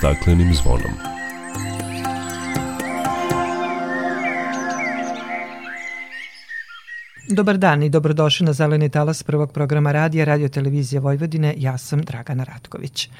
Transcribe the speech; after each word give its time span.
staklenim 0.00 0.54
zvonom. 0.54 0.92
Dobar 7.28 7.58
dan 7.58 7.82
i 7.82 7.88
dobrodošli 7.88 8.46
na 8.46 8.52
Zeleni 8.52 8.88
talas 8.88 9.22
prvog 9.22 9.52
programa 9.52 9.92
radija 9.92 10.24
Radio 10.24 10.48
Televizije 10.48 11.00
Vojvodine. 11.00 11.54
Ja 11.56 11.78
sam 11.78 12.02
Dragana 12.02 12.44
Ratković. 12.44 13.10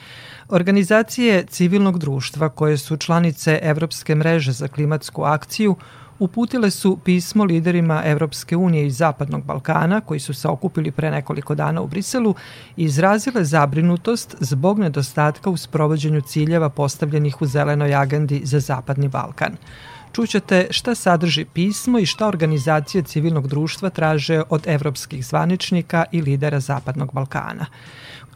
Organizacije 0.48 1.44
civilnog 1.46 1.98
društva 1.98 2.48
koje 2.48 2.78
su 2.78 2.96
članice 2.96 3.58
Evropske 3.62 4.14
mreže 4.14 4.52
za 4.52 4.68
klimatsku 4.68 5.22
akciju 5.22 5.76
uputile 6.20 6.70
su 6.70 6.98
pismo 7.04 7.44
liderima 7.44 8.02
Evropske 8.04 8.56
unije 8.56 8.86
i 8.86 8.90
Zapadnog 8.90 9.44
Balkana 9.44 10.00
koji 10.00 10.20
su 10.20 10.34
se 10.34 10.48
okupili 10.48 10.90
pre 10.90 11.10
nekoliko 11.10 11.54
dana 11.54 11.80
u 11.80 11.86
Briselu 11.86 12.34
i 12.76 12.84
izrazile 12.84 13.44
zabrinutost 13.44 14.36
zbog 14.40 14.78
nedostatka 14.78 15.50
u 15.50 15.56
sprovođenju 15.56 16.20
ciljeva 16.20 16.68
postavljenih 16.68 17.42
u 17.42 17.46
zelenoj 17.46 17.94
agendi 17.94 18.40
za 18.44 18.60
Zapadni 18.60 19.08
Balkan. 19.08 19.56
Čućete 20.12 20.66
šta 20.70 20.94
sadrži 20.94 21.44
pismo 21.44 21.98
i 21.98 22.06
šta 22.06 22.28
organizacije 22.28 23.02
civilnog 23.02 23.48
društva 23.48 23.90
traže 23.90 24.42
od 24.48 24.66
evropskih 24.66 25.26
zvaničnika 25.26 26.04
i 26.12 26.22
lidera 26.22 26.60
Zapadnog 26.60 27.12
Balkana. 27.12 27.66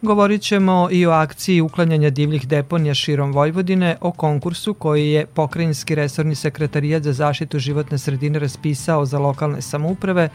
Govorit 0.02 0.42
ćemo 0.42 0.88
i 0.90 1.06
o 1.06 1.10
akciji 1.10 1.60
uklanjanja 1.60 2.10
divljih 2.10 2.48
deponija 2.48 2.94
širom 2.94 3.32
Vojvodine, 3.32 3.96
o 4.00 4.12
konkursu 4.12 4.74
koji 4.74 5.10
je 5.10 5.26
Pokrajinski 5.26 5.94
resorni 5.94 6.34
sekretarijat 6.34 7.02
za 7.02 7.12
zaštitu 7.12 7.58
životne 7.58 7.98
sredine 7.98 8.38
raspisao 8.38 9.06
za 9.06 9.18
lokalne 9.18 9.62
samouprave, 9.62 10.28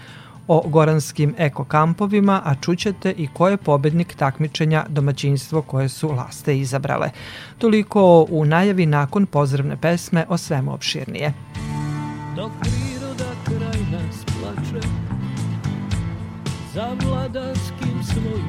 o 0.47 0.63
goranskim 0.67 1.35
ekokampovima, 1.37 2.41
a 2.45 2.55
čućete 2.55 3.11
i 3.11 3.27
ko 3.33 3.47
je 3.47 3.57
pobednik 3.57 4.15
takmičenja 4.15 4.85
domaćinstvo 4.89 5.61
koje 5.61 5.89
su 5.89 6.11
laste 6.11 6.57
izabrale. 6.57 7.09
Toliko 7.57 8.25
u 8.29 8.45
najavi 8.45 8.85
nakon 8.85 9.25
pozdravne 9.25 9.77
pesme 9.77 10.25
o 10.29 10.37
svemu 10.37 10.73
opširnije. 10.73 11.33
Dok 12.35 12.51
priroda 12.61 13.31
kraj 13.45 13.81
nas 13.91 14.25
plače 14.25 14.87
za 16.73 16.87
vladanskim 17.05 18.03
svojim 18.03 18.48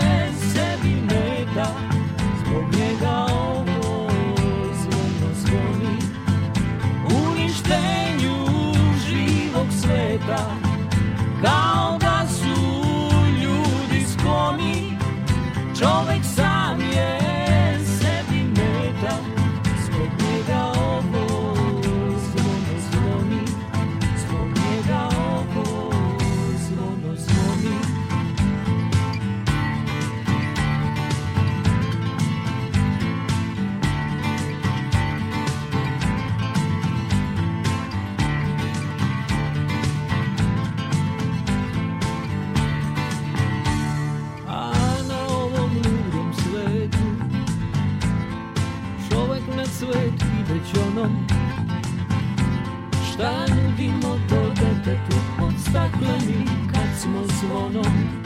od 55.71 55.77
stakleni 55.77 56.45
kad 56.73 57.01
smo 57.01 57.21
zvonom 57.27 58.20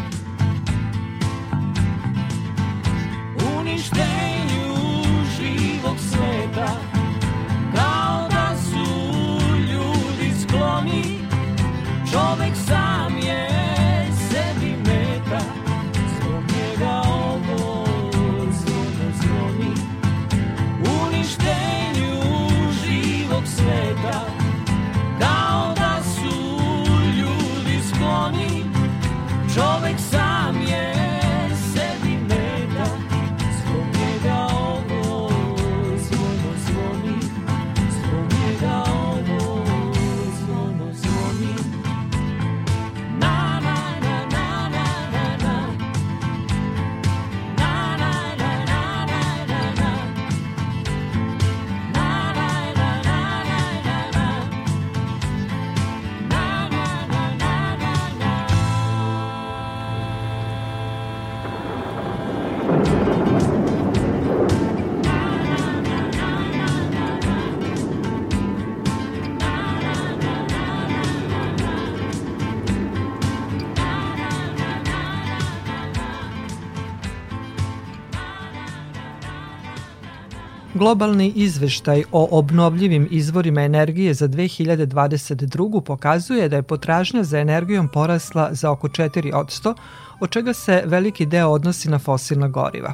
Globalni 80.85 81.33
izveštaj 81.35 82.03
o 82.11 82.27
obnovljivim 82.31 83.07
izvorima 83.11 83.61
energije 83.61 84.13
za 84.13 84.27
2022. 84.27 85.81
pokazuje 85.81 86.49
da 86.49 86.55
je 86.55 86.63
potražnja 86.63 87.23
za 87.23 87.39
energijom 87.39 87.87
porasla 87.87 88.49
za 88.51 88.71
oko 88.71 88.87
4%, 88.87 89.73
od 90.19 90.29
čega 90.29 90.53
se 90.53 90.83
veliki 90.85 91.25
deo 91.25 91.49
odnosi 91.49 91.89
na 91.89 91.99
fosilna 91.99 92.47
goriva. 92.47 92.93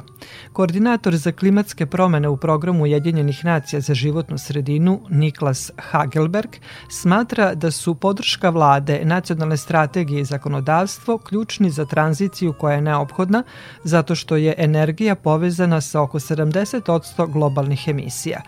Koordinator 0.52 1.16
za 1.16 1.32
klimatske 1.32 1.86
promene 1.86 2.28
u 2.28 2.36
programu 2.36 2.82
Ujedinjenih 2.82 3.44
nacija 3.44 3.80
za 3.80 3.94
životnu 3.94 4.38
sredinu 4.38 5.00
Niklas 5.10 5.70
Hagelberg 5.78 6.50
smatra 6.90 7.54
da 7.54 7.70
su 7.70 7.94
podrška 7.94 8.50
vlade, 8.50 9.00
nacionalne 9.04 9.56
strategije 9.56 10.20
i 10.20 10.24
zakonodavstvo 10.24 11.18
ključni 11.18 11.70
za 11.70 11.84
tranziciju 11.84 12.52
koja 12.52 12.74
je 12.74 12.82
neophodna 12.82 13.42
zato 13.84 14.14
što 14.14 14.36
je 14.36 14.54
energija 14.58 15.14
povezana 15.14 15.80
sa 15.80 16.02
oko 16.02 16.18
70% 16.18 17.32
globalnih 17.32 17.88
emisija. 17.88 18.40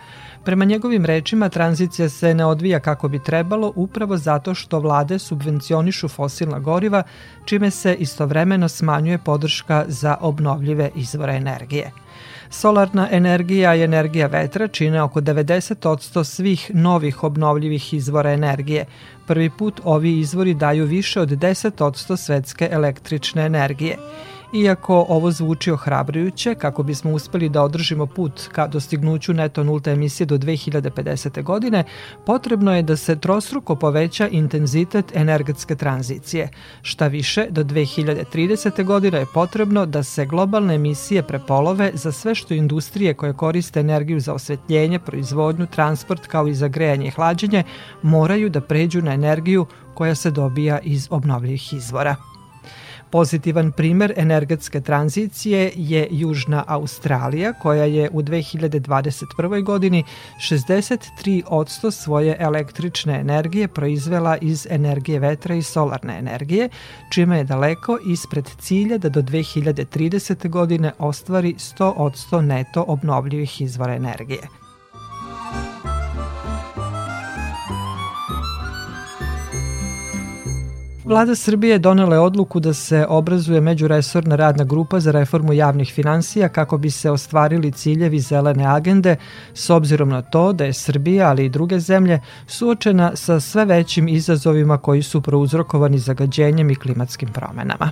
Prema 0.45 0.65
njegovim 0.65 1.05
rečima, 1.05 1.49
tranzicija 1.49 2.09
se 2.09 2.35
ne 2.35 2.45
odvija 2.45 2.81
kako 2.81 3.09
bi 3.09 3.19
trebalo 3.19 3.73
upravo 3.77 4.17
zato 4.17 4.55
što 4.55 4.81
vlade 4.81 5.19
subvencionišu 5.19 6.09
fosilna 6.09 6.59
goriva, 6.59 7.03
čime 7.45 7.71
se 7.71 7.95
istovremeno 7.95 8.69
smanjuje 8.69 9.19
podrška 9.19 9.85
za 9.89 10.17
obnovljive 10.21 10.91
izvore 10.95 11.35
energije. 11.37 11.93
Solarna 12.51 13.09
energija 13.11 13.75
i 13.75 13.83
energija 13.83 14.27
vetra 14.27 14.69
čine 14.69 15.03
oko 15.03 15.21
90% 15.21 16.25
svih 16.25 16.71
novih 16.75 17.25
obnovljivih 17.25 17.95
izvora 17.95 18.33
energije. 18.33 18.85
Prvi 19.27 19.51
put 19.51 19.81
ovi 19.85 20.19
izvori 20.19 20.55
daju 20.55 20.87
više 20.87 21.21
od 21.21 21.29
10% 21.29 22.17
svetske 22.17 22.69
električne 22.73 23.47
energije. 23.47 23.97
Iako 24.55 25.07
ovo 25.09 25.31
zvuči 25.31 25.71
ohrabrujuće, 25.71 26.55
kako 26.55 26.83
bismo 26.83 27.13
uspeli 27.13 27.49
da 27.49 27.63
održimo 27.63 28.07
put 28.07 28.49
ka 28.53 28.67
dostignuću 28.67 29.33
neto 29.35 29.65
nulte 29.65 29.91
emisije 29.91 30.27
do 30.27 30.39
2050. 30.39 31.43
godine, 31.43 31.85
potrebno 32.27 32.77
je 32.77 32.83
da 32.83 32.97
se 32.97 33.17
trostruko 33.17 33.77
poveća 33.77 34.29
intenzitet 34.29 35.17
energetske 35.17 35.77
tranzicije. 35.77 36.49
Šta 36.83 37.07
više, 37.07 37.47
do 37.51 37.65
2030. 37.65 38.85
godine 38.85 39.19
je 39.19 39.27
potrebno 39.35 39.87
da 39.87 40.03
se 40.03 40.27
globalne 40.27 40.75
emisije 40.75 41.23
prepolove 41.23 41.91
za 41.95 42.13
sve 42.13 42.35
što 42.35 42.55
industrije 42.55 43.15
koje 43.15 43.33
koriste 43.33 43.81
energiju 43.81 44.21
za 44.21 44.35
osvetljenje, 44.35 44.99
proizvodnju, 44.99 45.67
transport 45.67 46.27
kao 46.27 46.49
i 46.49 46.55
za 46.55 46.69
grejanje 46.69 47.07
i 47.07 47.11
hlađenje 47.11 47.63
moraju 48.03 48.51
da 48.51 48.61
pređu 48.61 49.03
na 49.03 49.13
energiju 49.13 49.67
koja 49.95 50.15
se 50.15 50.31
dobija 50.31 50.79
iz 50.79 51.09
obnovljivih 51.11 51.73
izvora. 51.73 52.34
Pozitivan 53.15 53.73
primer 53.73 54.13
energetske 54.17 54.81
tranzicije 54.81 55.73
je 55.77 56.09
Južna 56.11 56.65
Australija 56.67 57.53
koja 57.53 57.85
je 57.85 58.11
u 58.13 58.23
2021. 58.23 59.63
godini 59.63 60.05
63% 60.51 61.91
svoje 61.91 62.37
električne 62.41 63.21
energije 63.21 63.69
proizvela 63.69 64.37
iz 64.37 64.67
energije 64.71 65.19
vetra 65.19 65.55
i 65.55 65.63
solarne 65.63 66.19
energije, 66.19 66.69
čime 67.11 67.39
je 67.39 67.45
daleko 67.45 67.99
ispred 68.07 68.51
cilja 68.59 68.99
da 68.99 69.09
do 69.09 69.23
2030. 69.23 70.49
godine 70.49 70.93
ostvari 70.99 71.55
100% 71.59 72.41
neto 72.41 72.85
obnovljivih 72.89 73.61
izvora 73.61 73.95
energije. 73.95 74.64
Vlada 81.05 81.35
Srbije 81.35 81.79
donela 81.79 82.15
je 82.15 82.21
odluku 82.21 82.61
da 82.61 82.75
se 82.75 83.07
obrazuje 83.09 83.61
međuresorna 83.61 84.37
radna 84.37 84.65
grupa 84.65 85.01
za 85.01 85.11
reformu 85.13 85.53
javnih 85.53 85.93
finansija 85.93 86.49
kako 86.49 86.79
bi 86.79 86.91
se 86.91 87.11
ostvarili 87.11 87.73
ciljevi 87.73 88.21
zelene 88.21 88.67
agende 88.67 89.17
s 89.55 89.71
obzirom 89.71 90.09
na 90.09 90.23
to 90.23 90.53
da 90.53 90.65
je 90.65 90.73
Srbija, 90.73 91.29
ali 91.29 91.45
i 91.45 91.49
druge 91.49 91.81
zemlje, 91.81 92.21
suočena 92.47 93.17
sa 93.17 93.41
sve 93.41 93.65
većim 93.65 94.09
izazovima 94.09 94.79
koji 94.79 95.03
su 95.03 95.21
prouzrokovani 95.21 95.99
zagađenjem 95.99 96.71
i 96.71 96.77
klimatskim 96.77 97.29
promenama. 97.29 97.91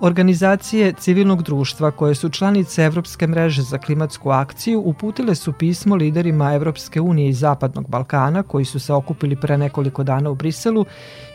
Organizacije 0.00 0.92
civilnog 0.92 1.42
društva 1.42 1.90
koje 1.90 2.14
su 2.14 2.28
članice 2.28 2.82
Evropske 2.82 3.26
mreže 3.26 3.62
za 3.62 3.78
klimatsku 3.78 4.30
akciju 4.30 4.80
uputile 4.80 5.34
su 5.34 5.52
pismo 5.52 5.96
liderima 5.96 6.54
Evropske 6.54 7.00
unije 7.00 7.28
i 7.28 7.32
Zapadnog 7.32 7.88
Balkana 7.88 8.42
koji 8.42 8.64
su 8.64 8.78
se 8.78 8.92
okupili 8.92 9.36
pre 9.36 9.58
nekoliko 9.58 10.02
dana 10.02 10.30
u 10.30 10.34
Briselu 10.34 10.84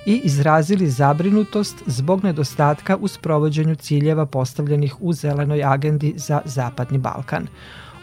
i 0.05 0.21
izrazili 0.23 0.89
zabrinutost 0.89 1.83
zbog 1.85 2.23
nedostatka 2.23 2.97
u 2.97 3.07
sprovođenju 3.07 3.75
ciljeva 3.75 4.25
postavljenih 4.25 4.95
u 4.99 5.13
zelenoj 5.13 5.63
agendi 5.63 6.13
za 6.17 6.41
Zapadni 6.45 6.97
Balkan. 6.97 7.47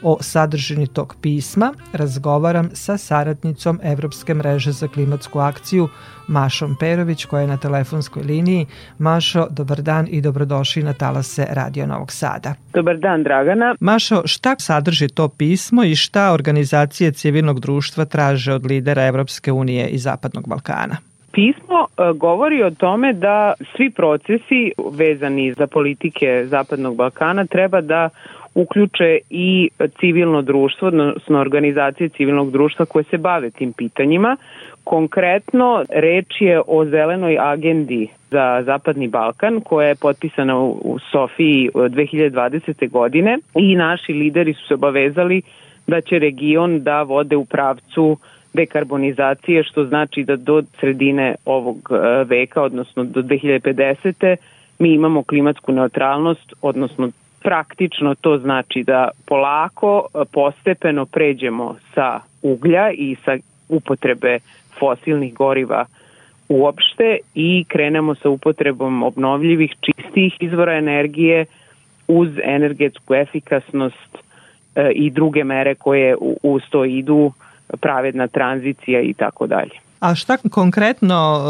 O 0.02 0.16
sadržini 0.20 0.86
tog 0.86 1.16
pisma 1.22 1.72
razgovaram 1.92 2.70
sa 2.72 2.98
saradnicom 2.98 3.80
Evropske 3.82 4.34
mreže 4.34 4.72
za 4.72 4.88
klimatsku 4.88 5.38
akciju 5.38 5.88
Mašom 6.28 6.76
Perović 6.80 7.24
koja 7.24 7.40
je 7.40 7.46
na 7.46 7.56
telefonskoj 7.56 8.22
liniji. 8.22 8.66
Mašo, 8.98 9.46
dobar 9.50 9.82
dan 9.82 10.06
i 10.10 10.20
dobrodošli 10.20 10.82
na 10.82 10.92
talase 10.92 11.46
Radio 11.50 11.86
Novog 11.86 12.12
Sada. 12.12 12.54
Dobar 12.74 12.98
dan, 12.98 13.22
Dragana. 13.22 13.74
Mašo, 13.80 14.22
šta 14.24 14.54
sadrži 14.58 15.08
to 15.08 15.28
pismo 15.28 15.84
i 15.84 15.96
šta 15.96 16.32
organizacije 16.32 17.12
civilnog 17.12 17.60
društva 17.60 18.04
traže 18.04 18.52
od 18.52 18.66
lidera 18.66 19.06
Evropske 19.06 19.52
unije 19.52 19.88
i 19.88 19.98
Zapadnog 19.98 20.48
Balkana? 20.48 20.96
Pismo 21.32 21.86
e, 21.86 22.12
govori 22.14 22.62
o 22.62 22.70
tome 22.70 23.12
da 23.12 23.52
svi 23.76 23.90
procesi 23.90 24.72
vezani 24.92 25.52
za 25.52 25.66
politike 25.66 26.44
Zapadnog 26.46 26.96
Balkana 26.96 27.46
treba 27.46 27.80
da 27.80 28.08
uključe 28.54 29.18
i 29.30 29.70
civilno 30.00 30.42
društvo, 30.42 30.88
odnosno 30.88 31.40
organizacije 31.40 32.08
civilnog 32.08 32.50
društva 32.50 32.86
koje 32.86 33.04
se 33.04 33.18
bave 33.18 33.50
tim 33.50 33.72
pitanjima. 33.72 34.36
Konkretno, 34.84 35.84
reč 35.88 36.40
je 36.40 36.62
o 36.66 36.84
zelenoj 36.84 37.38
agendi 37.40 38.08
za 38.30 38.62
Zapadni 38.66 39.08
Balkan 39.08 39.60
koja 39.60 39.88
je 39.88 39.94
potpisana 39.94 40.58
u 40.60 40.98
Sofiji 41.12 41.70
2020. 41.74 42.90
godine 42.90 43.38
i 43.54 43.76
naši 43.76 44.12
lideri 44.12 44.54
su 44.54 44.66
se 44.66 44.74
obavezali 44.74 45.42
da 45.86 46.00
će 46.00 46.18
region 46.18 46.82
da 46.82 47.02
vode 47.02 47.36
u 47.36 47.44
pravcu 47.44 48.16
dekarbonizacije, 48.52 49.64
što 49.64 49.84
znači 49.84 50.24
da 50.24 50.36
do 50.36 50.62
sredine 50.80 51.34
ovog 51.44 51.76
e, 51.90 52.24
veka, 52.24 52.62
odnosno 52.62 53.04
do 53.04 53.22
2050. 53.22 54.36
mi 54.78 54.94
imamo 54.94 55.22
klimatsku 55.22 55.72
neutralnost, 55.72 56.52
odnosno 56.62 57.10
praktično 57.43 58.14
to 58.14 58.38
znači 58.38 58.82
da 58.87 59.08
polako, 59.26 60.06
e, 60.14 60.25
postepeno 60.32 61.06
pređemo 61.06 61.76
sa 61.94 62.20
uglja 62.43 62.90
i 62.90 63.17
sa 63.25 63.37
upotrebe 63.69 64.38
fosilnih 64.79 65.35
goriva 65.35 65.85
uopšte 66.49 67.19
i 67.35 67.64
krenemo 67.69 68.14
sa 68.14 68.29
upotrebom 68.29 69.02
obnovljivih 69.02 69.75
čistih 69.81 70.37
izvora 70.40 70.73
energije 70.73 71.46
uz 72.08 72.29
energetsku 72.44 73.14
efikasnost 73.14 74.19
e, 74.75 74.90
i 74.94 75.11
druge 75.11 75.44
mere 75.44 75.75
koje 75.75 76.17
uz 76.43 76.62
to 76.70 76.85
idu, 76.85 77.32
pravedna 77.81 78.26
tranzicija 78.29 79.00
i 79.00 79.14
tako 79.14 79.46
dalje. 79.46 79.75
A 80.00 80.14
šta 80.14 80.37
konkretno 80.50 81.40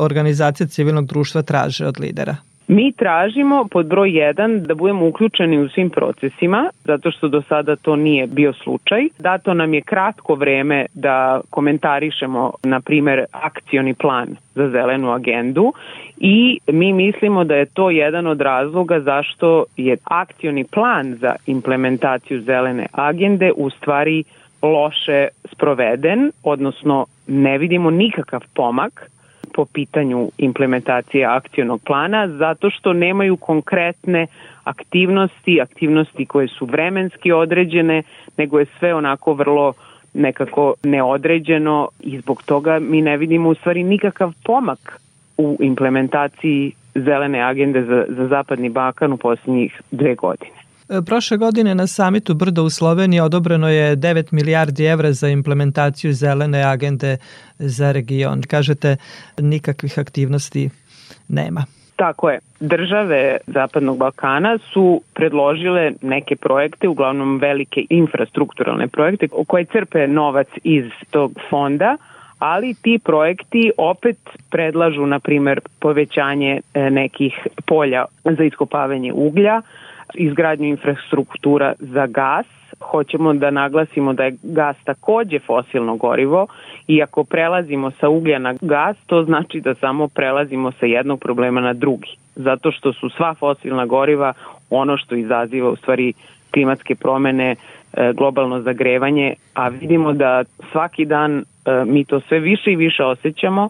organizacija 0.00 0.66
civilnog 0.66 1.06
društva 1.06 1.42
traže 1.42 1.86
od 1.86 2.00
lidera? 2.00 2.36
Mi 2.72 2.92
tražimo 2.92 3.68
pod 3.70 3.86
broj 3.86 4.10
1 4.10 4.66
da 4.66 4.74
budemo 4.74 5.08
uključeni 5.08 5.58
u 5.58 5.68
svim 5.68 5.90
procesima, 5.90 6.70
zato 6.84 7.10
što 7.10 7.28
do 7.28 7.42
sada 7.42 7.76
to 7.76 7.96
nije 7.96 8.26
bio 8.26 8.52
slučaj. 8.52 9.08
Dato 9.18 9.54
nam 9.54 9.74
je 9.74 9.80
kratko 9.80 10.34
vreme 10.34 10.86
da 10.94 11.40
komentarišemo, 11.50 12.52
na 12.62 12.80
primer, 12.80 13.24
akcioni 13.32 13.94
plan 13.94 14.36
za 14.54 14.68
zelenu 14.68 15.10
agendu 15.10 15.72
i 16.16 16.58
mi 16.66 16.92
mislimo 16.92 17.44
da 17.44 17.54
je 17.54 17.66
to 17.66 17.90
jedan 17.90 18.26
od 18.26 18.40
razloga 18.40 19.00
zašto 19.00 19.64
je 19.76 19.96
akcioni 20.04 20.64
plan 20.64 21.14
za 21.14 21.34
implementaciju 21.46 22.40
zelene 22.40 22.86
agende 22.92 23.52
u 23.56 23.70
stvari 23.70 24.24
loše 24.62 25.28
sproveden, 25.52 26.30
odnosno 26.44 27.06
ne 27.26 27.58
vidimo 27.58 27.90
nikakav 27.90 28.40
pomak 28.54 29.10
po 29.60 29.64
pitanju 29.64 30.30
implementacije 30.38 31.26
akcionog 31.26 31.80
plana 31.86 32.28
zato 32.28 32.70
što 32.70 32.92
nemaju 32.92 33.36
konkretne 33.36 34.26
aktivnosti, 34.64 35.60
aktivnosti 35.60 36.26
koje 36.26 36.48
su 36.48 36.64
vremenski 36.66 37.32
određene, 37.32 38.02
nego 38.36 38.58
je 38.58 38.66
sve 38.78 38.94
onako 38.94 39.34
vrlo 39.34 39.72
nekako 40.14 40.74
neodređeno 40.84 41.88
i 42.00 42.18
zbog 42.18 42.42
toga 42.42 42.78
mi 42.78 43.02
ne 43.02 43.16
vidimo 43.16 43.48
u 43.48 43.54
stvari 43.54 43.82
nikakav 43.82 44.32
pomak 44.44 45.00
u 45.38 45.56
implementaciji 45.60 46.72
zelene 46.94 47.42
agende 47.42 47.82
za, 47.82 48.04
za 48.08 48.26
Zapadni 48.26 48.68
Balkan 48.68 49.12
u 49.12 49.16
poslednjih 49.16 49.80
dve 49.90 50.14
godine. 50.14 50.59
Prošle 51.06 51.36
godine 51.36 51.74
na 51.74 51.86
samitu 51.86 52.34
Brdo 52.34 52.62
u 52.62 52.70
Sloveniji 52.70 53.20
odobreno 53.20 53.68
je 53.68 53.96
9 53.96 54.32
milijardi 54.32 54.84
evra 54.84 55.12
za 55.12 55.28
implementaciju 55.28 56.12
zelene 56.12 56.62
agende 56.62 57.16
za 57.58 57.92
region. 57.92 58.42
Kažete, 58.42 58.96
nikakvih 59.38 59.98
aktivnosti 59.98 60.70
nema. 61.28 61.64
Tako 61.96 62.30
je. 62.30 62.38
Države 62.60 63.36
Zapadnog 63.46 63.98
Balkana 63.98 64.58
su 64.72 65.00
predložile 65.14 65.92
neke 66.02 66.36
projekte, 66.36 66.88
uglavnom 66.88 67.38
velike 67.38 67.84
infrastrukturalne 67.90 68.88
projekte, 68.88 69.28
koje 69.46 69.64
crpe 69.64 70.06
novac 70.06 70.48
iz 70.64 70.84
tog 71.10 71.32
fonda, 71.50 71.96
ali 72.38 72.74
ti 72.74 72.98
projekti 73.04 73.72
opet 73.76 74.16
predlažu, 74.50 75.06
na 75.06 75.18
primer, 75.20 75.60
povećanje 75.80 76.60
e, 76.74 76.90
nekih 76.90 77.46
polja 77.66 78.04
za 78.24 78.44
iskopavanje 78.44 79.12
uglja, 79.12 79.62
izgradnju 80.14 80.66
infrastruktura 80.66 81.72
za 81.78 82.06
gas. 82.06 82.46
Hoćemo 82.80 83.34
da 83.34 83.50
naglasimo 83.50 84.12
da 84.12 84.24
je 84.24 84.36
gas 84.42 84.76
takođe 84.84 85.38
fosilno 85.38 85.96
gorivo 85.96 86.46
i 86.86 87.02
ako 87.02 87.24
prelazimo 87.24 87.90
sa 87.90 88.08
uglja 88.08 88.38
na 88.38 88.54
gas, 88.60 88.96
to 89.06 89.24
znači 89.24 89.60
da 89.60 89.74
samo 89.74 90.08
prelazimo 90.08 90.72
sa 90.72 90.86
jednog 90.86 91.20
problema 91.20 91.60
na 91.60 91.72
drugi. 91.72 92.16
Zato 92.36 92.72
što 92.72 92.92
su 92.92 93.08
sva 93.08 93.34
fosilna 93.34 93.86
goriva 93.86 94.32
ono 94.70 94.96
što 94.96 95.14
izaziva 95.14 95.70
u 95.70 95.76
stvari 95.76 96.12
klimatske 96.52 96.94
promene, 96.94 97.56
e, 97.92 98.12
globalno 98.12 98.60
zagrevanje, 98.60 99.34
a 99.54 99.68
vidimo 99.68 100.12
da 100.12 100.44
svaki 100.72 101.04
dan 101.04 101.38
e, 101.38 101.42
mi 101.84 102.04
to 102.04 102.20
sve 102.20 102.38
više 102.38 102.72
i 102.72 102.76
više 102.76 103.04
osjećamo 103.04 103.68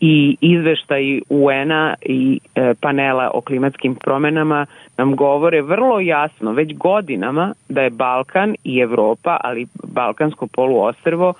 i 0.00 0.36
izveštaj 0.40 1.20
UN-a 1.28 1.94
i 2.02 2.40
e, 2.54 2.74
panela 2.80 3.30
o 3.34 3.40
klimatskim 3.40 3.94
promenama 3.94 4.66
nam 4.96 5.16
govore 5.16 5.62
vrlo 5.62 6.00
jasno 6.00 6.52
već 6.52 6.74
godinama 6.74 7.54
da 7.68 7.82
je 7.82 7.90
Balkan 7.90 8.54
i 8.64 8.78
Evropa, 8.78 9.36
ali 9.40 9.66
Balkansko 9.82 10.46
poluostrvo 10.46 11.34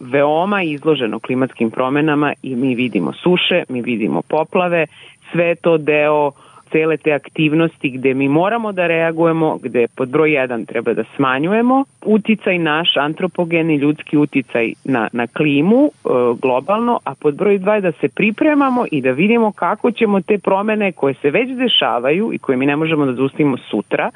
veoma 0.00 0.62
izloženo 0.62 1.18
klimatskim 1.18 1.70
promenama 1.70 2.32
i 2.42 2.56
mi 2.56 2.74
vidimo 2.74 3.12
suše, 3.12 3.62
mi 3.68 3.82
vidimo 3.82 4.22
poplave, 4.22 4.86
sve 5.32 5.54
to 5.54 5.78
deo 5.78 6.30
cele 6.72 6.96
te 6.96 7.12
aktivnosti 7.12 7.90
gde 7.90 8.14
mi 8.14 8.28
moramo 8.28 8.72
da 8.72 8.86
reagujemo, 8.86 9.58
gde 9.62 9.86
pod 9.96 10.08
broj 10.08 10.30
1 10.30 10.66
treba 10.66 10.94
da 10.94 11.04
smanjujemo 11.16 11.84
uticaj 12.04 12.58
naš 12.58 12.96
antropogeni 12.96 13.76
ljudski 13.76 14.16
uticaj 14.16 14.72
na, 14.84 15.08
na 15.12 15.26
klimu 15.26 15.84
e, 15.84 16.08
globalno, 16.42 17.00
a 17.04 17.14
pod 17.14 17.34
broj 17.34 17.58
2 17.58 17.72
je 17.72 17.80
da 17.80 17.92
se 17.92 18.08
pripremamo 18.08 18.84
i 18.92 19.00
da 19.00 19.10
vidimo 19.10 19.52
kako 19.52 19.90
ćemo 19.90 20.20
te 20.20 20.38
promene 20.38 20.92
koje 20.92 21.14
se 21.14 21.30
već 21.30 21.50
dešavaju 21.50 22.30
i 22.32 22.38
koje 22.38 22.56
mi 22.56 22.66
ne 22.66 22.76
možemo 22.76 23.06
da 23.06 23.12
zaustavimo 23.12 23.56
sutra, 23.56 24.10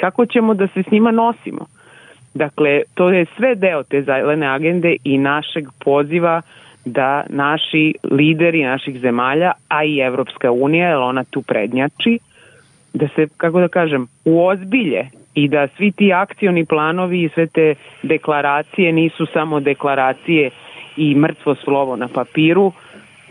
kako 0.00 0.26
ćemo 0.26 0.54
da 0.54 0.66
se 0.66 0.82
s 0.82 0.90
njima 0.90 1.10
nosimo. 1.10 1.66
Dakle, 2.34 2.82
to 2.94 3.08
je 3.10 3.26
sve 3.36 3.54
deo 3.54 3.82
te 3.82 4.02
zelene 4.02 4.46
agende 4.46 4.96
i 5.04 5.18
našeg 5.18 5.64
poziva 5.84 6.42
da 6.86 7.24
naši 7.28 7.94
lideri 8.10 8.64
naših 8.64 9.00
zemalja, 9.00 9.52
a 9.68 9.84
i 9.84 9.98
Evropska 9.98 10.50
unija, 10.52 10.88
jer 10.88 10.98
ona 10.98 11.24
tu 11.24 11.42
prednjači, 11.42 12.18
da 12.94 13.08
se, 13.08 13.28
kako 13.36 13.60
da 13.60 13.68
kažem, 13.68 14.06
uozbilje 14.24 15.10
i 15.34 15.48
da 15.48 15.68
svi 15.76 15.92
ti 15.92 16.12
akcioni 16.12 16.64
planovi 16.64 17.22
i 17.22 17.28
sve 17.28 17.46
te 17.46 17.74
deklaracije 18.02 18.92
nisu 18.92 19.26
samo 19.32 19.60
deklaracije 19.60 20.50
i 20.96 21.14
mrtvo 21.14 21.54
slovo 21.54 21.96
na 21.96 22.08
papiru, 22.08 22.72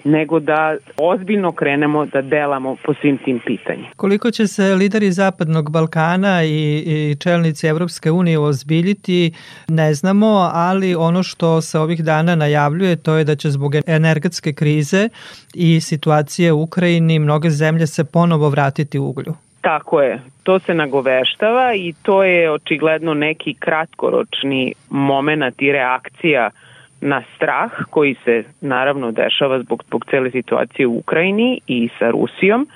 nego 0.06 0.40
da 0.40 0.76
ozbiljno 0.98 1.52
krenemo 1.52 2.06
da 2.06 2.22
delamo 2.22 2.76
po 2.86 2.94
svim 2.94 3.18
tim 3.18 3.40
pitanjima. 3.46 3.88
Koliko 3.96 4.32
će 4.32 4.48
se 4.48 4.76
lideri 4.76 5.12
Zapadnog 5.12 5.72
Balkana 5.72 6.44
i, 6.44 6.84
i 6.86 7.16
čelnici 7.20 7.68
Evropske 7.68 8.12
unije 8.12 8.40
ozbiljiti, 8.40 9.34
ne 9.68 9.94
znamo, 9.94 10.50
ali 10.54 10.96
ono 10.96 11.24
što 11.24 11.62
se 11.62 11.80
ovih 11.80 12.04
dana 12.04 12.36
najavljuje 12.36 12.96
to 12.96 13.16
je 13.16 13.24
da 13.24 13.36
će 13.36 13.50
zbog 13.50 13.76
energetske 13.88 14.54
krize 14.54 15.10
i 15.54 15.82
situacije 15.82 16.52
u 16.52 16.62
Ukrajini 16.62 17.20
mnoge 17.20 17.50
zemlje 17.50 17.88
se 17.88 18.04
ponovo 18.06 18.50
vratiti 18.50 19.00
uglju. 19.00 19.34
Tako 19.62 20.02
je, 20.02 20.22
to 20.44 20.60
se 20.60 20.74
nagoveštava 20.74 21.74
i 21.76 21.94
to 22.02 22.24
je 22.24 22.52
očigledno 22.52 23.14
neki 23.14 23.54
kratkoročni 23.54 24.74
moment 24.90 25.62
i 25.62 25.72
reakcija 25.72 26.50
uh, 26.54 26.65
na 27.06 27.24
strah 27.36 27.72
koji 27.90 28.16
se 28.24 28.44
naravno 28.62 29.12
dešava 29.12 29.60
zbog, 29.60 29.84
zbog 29.88 30.06
cele 30.10 30.32
situacije 30.32 30.88
u 30.88 30.98
Ukrajini 30.98 31.60
i 31.68 31.90
sa 32.00 32.10
Rusijom, 32.10 32.68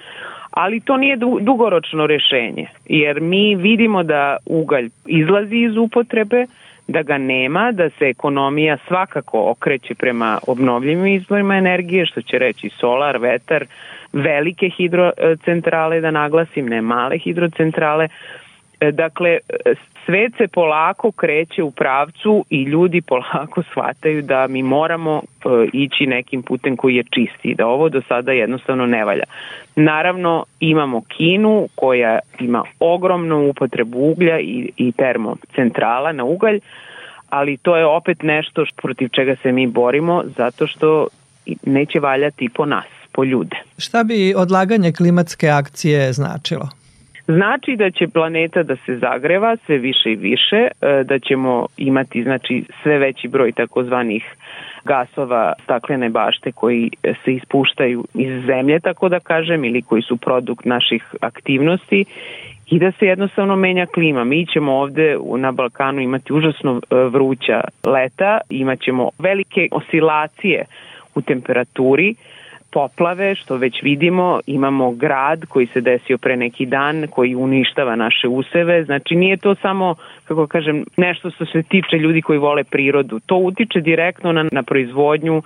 ali 0.51 0.79
to 0.79 0.97
nije 0.97 1.17
dugoročno 1.41 2.07
rešenje, 2.07 2.67
jer 2.85 3.21
mi 3.21 3.55
vidimo 3.55 4.03
da 4.03 4.37
ugalj 4.45 4.89
izlazi 5.05 5.55
iz 5.57 5.77
upotrebe, 5.77 6.45
da 6.87 7.01
ga 7.01 7.17
nema, 7.17 7.71
da 7.71 7.89
se 7.89 8.05
ekonomija 8.09 8.77
svakako 8.87 9.49
okreće 9.49 9.95
prema 9.95 10.39
obnovljivim 10.47 11.07
izvorima 11.07 11.55
energije, 11.55 12.05
što 12.05 12.21
će 12.21 12.37
reći 12.37 12.69
solar, 12.69 13.17
vetar, 13.17 13.65
velike 14.13 14.69
hidrocentrale, 14.69 16.01
da 16.01 16.11
naglasim, 16.11 16.69
ne 16.69 16.81
male 16.81 17.17
hidrocentrale, 17.17 18.07
dakle, 18.91 19.37
svet 20.05 20.33
se 20.37 20.47
polako 20.47 21.11
kreće 21.11 21.63
u 21.63 21.71
pravcu 21.71 22.45
i 22.49 22.63
ljudi 22.63 23.01
polako 23.01 23.63
shvataju 23.71 24.21
da 24.21 24.47
mi 24.47 24.63
moramo 24.63 25.21
e, 25.21 25.49
ići 25.73 26.05
nekim 26.05 26.43
putem 26.43 26.77
koji 26.77 26.95
je 26.95 27.03
čisti, 27.03 27.55
da 27.55 27.67
ovo 27.67 27.89
do 27.89 28.01
sada 28.07 28.31
jednostavno 28.31 28.85
ne 28.85 29.05
valja. 29.05 29.23
Naravno, 29.75 30.45
imamo 30.59 31.01
Kinu 31.01 31.67
koja 31.75 32.19
ima 32.39 32.63
ogromnu 32.79 33.49
upotrebu 33.49 33.99
uglja 33.99 34.39
i, 34.39 34.71
i 34.77 34.91
termocentrala 34.91 36.11
na 36.11 36.23
ugalj, 36.23 36.59
ali 37.29 37.57
to 37.57 37.77
je 37.77 37.85
opet 37.85 38.23
nešto 38.23 38.65
protiv 38.81 39.09
čega 39.09 39.35
se 39.43 39.51
mi 39.51 39.67
borimo 39.67 40.23
zato 40.37 40.67
što 40.67 41.07
neće 41.65 41.99
valjati 41.99 42.49
po 42.49 42.65
nas, 42.65 42.85
po 43.11 43.23
ljude. 43.23 43.55
Šta 43.77 44.03
bi 44.03 44.33
odlaganje 44.37 44.91
klimatske 44.91 45.49
akcije 45.49 46.13
značilo? 46.13 46.78
Znači 47.29 47.75
da 47.75 47.91
će 47.91 48.07
planeta 48.07 48.63
da 48.63 48.75
se 48.75 48.97
zagreva 48.97 49.57
sve 49.65 49.77
više 49.77 50.11
i 50.11 50.15
više, 50.15 50.67
e, 50.81 51.03
da 51.03 51.19
ćemo 51.19 51.67
imati 51.77 52.23
znači 52.23 52.63
sve 52.83 52.97
veći 52.97 53.27
broj 53.27 53.51
takozvanih 53.51 54.23
gasova 54.85 55.53
staklene 55.63 56.09
bašte 56.09 56.51
koji 56.51 56.91
se 57.23 57.33
ispuštaju 57.33 58.05
iz 58.13 58.45
zemlje, 58.45 58.79
tako 58.79 59.09
da 59.09 59.19
kažem, 59.19 59.65
ili 59.65 59.81
koji 59.81 60.01
su 60.01 60.17
produkt 60.17 60.65
naših 60.65 61.03
aktivnosti 61.21 62.05
i 62.67 62.79
da 62.79 62.91
se 62.91 63.05
jednostavno 63.05 63.55
menja 63.55 63.85
klima. 63.85 64.23
Mi 64.23 64.45
ćemo 64.45 64.73
ovde 64.73 65.17
na 65.37 65.51
Balkanu 65.51 66.01
imati 66.01 66.33
užasno 66.33 66.81
e, 66.81 66.95
vruća 66.95 67.61
leta, 67.83 68.39
imaćemo 68.49 69.09
velike 69.19 69.67
oscilacije 69.71 70.65
u 71.15 71.21
temperaturi, 71.21 72.15
poplave, 72.71 73.35
što 73.35 73.57
već 73.57 73.83
vidimo, 73.83 74.39
imamo 74.47 74.91
grad 74.91 75.45
koji 75.45 75.65
se 75.65 75.81
desio 75.81 76.17
pre 76.17 76.37
neki 76.37 76.65
dan, 76.65 77.07
koji 77.09 77.35
uništava 77.35 77.95
naše 77.95 78.27
useve, 78.27 78.83
znači 78.83 79.15
nije 79.15 79.37
to 79.37 79.55
samo, 79.55 79.95
kako 80.25 80.47
kažem, 80.47 80.85
nešto 80.97 81.31
što 81.31 81.45
se 81.45 81.63
tiče 81.63 81.97
ljudi 81.97 82.21
koji 82.21 82.39
vole 82.39 82.63
prirodu, 82.63 83.19
to 83.19 83.35
utiče 83.35 83.81
direktno 83.81 84.31
na, 84.31 84.45
na 84.51 84.63
proizvodnju, 84.63 85.41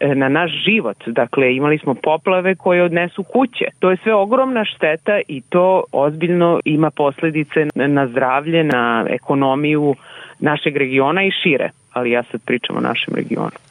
e, 0.00 0.14
na 0.14 0.28
naš 0.28 0.50
život, 0.64 0.96
dakle 1.06 1.54
imali 1.54 1.78
smo 1.78 1.94
poplave 1.94 2.54
koje 2.54 2.82
odnesu 2.82 3.22
kuće, 3.22 3.64
to 3.78 3.90
je 3.90 3.96
sve 4.02 4.14
ogromna 4.14 4.64
šteta 4.64 5.20
i 5.28 5.40
to 5.40 5.84
ozbiljno 5.92 6.60
ima 6.64 6.90
posledice 6.90 7.66
na 7.74 8.06
zdravlje, 8.06 8.64
na 8.64 9.06
ekonomiju 9.08 9.94
našeg 10.38 10.76
regiona 10.76 11.22
i 11.22 11.30
šire, 11.30 11.70
ali 11.92 12.10
ja 12.10 12.22
sad 12.22 12.40
pričam 12.44 12.76
o 12.76 12.80
našem 12.80 13.14
regionu. 13.14 13.67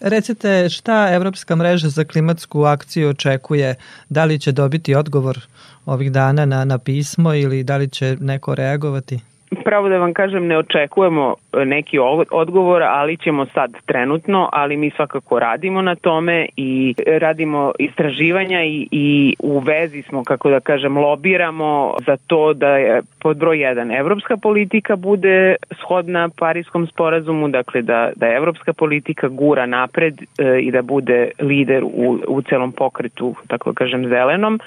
Recite 0.00 0.68
šta 0.68 1.08
Evropska 1.12 1.56
mreža 1.56 1.88
za 1.88 2.04
klimatsku 2.04 2.64
akciju 2.64 3.08
očekuje? 3.08 3.74
Da 4.08 4.24
li 4.24 4.38
će 4.38 4.52
dobiti 4.52 4.94
odgovor 4.94 5.46
ovih 5.86 6.12
dana 6.12 6.44
na, 6.46 6.64
na 6.64 6.78
pismo 6.78 7.34
ili 7.34 7.64
da 7.64 7.76
li 7.76 7.88
će 7.88 8.16
neko 8.20 8.54
reagovati? 8.54 9.20
Pravo 9.64 9.88
da 9.88 9.98
vam 9.98 10.14
kažem, 10.14 10.46
ne 10.46 10.58
očekujemo 10.58 11.34
e, 11.52 11.64
neki 11.64 11.98
odgovor, 12.30 12.82
ali 12.82 13.16
ćemo 13.16 13.46
sad 13.46 13.74
trenutno, 13.86 14.48
ali 14.52 14.76
mi 14.76 14.90
svakako 14.90 15.38
radimo 15.38 15.82
na 15.82 15.94
tome 15.94 16.46
i 16.56 16.94
radimo 17.06 17.72
istraživanja 17.78 18.64
i, 18.64 18.88
i 18.90 19.36
u 19.38 19.58
vezi 19.58 20.02
smo, 20.02 20.24
kako 20.24 20.50
da 20.50 20.60
kažem, 20.60 20.98
lobiramo 20.98 21.94
za 22.06 22.16
to 22.26 22.52
da 22.52 22.68
je 22.68 23.02
pod 23.18 23.36
broj 23.36 23.56
1 23.56 23.98
evropska 23.98 24.36
politika 24.36 24.96
bude 24.96 25.56
shodna 25.80 26.28
Parijskom 26.38 26.86
sporazumu, 26.86 27.48
dakle 27.48 27.82
da, 27.82 28.10
da 28.16 28.26
evropska 28.26 28.72
politika 28.72 29.28
gura 29.28 29.66
napred 29.66 30.22
e, 30.38 30.60
i 30.60 30.70
da 30.70 30.82
bude 30.82 31.30
lider 31.40 31.84
u, 31.84 32.18
u 32.28 32.42
celom 32.42 32.72
pokretu, 32.72 33.34
tako 33.46 33.70
da 33.70 33.74
kažem, 33.74 34.08
zelenom 34.08 34.60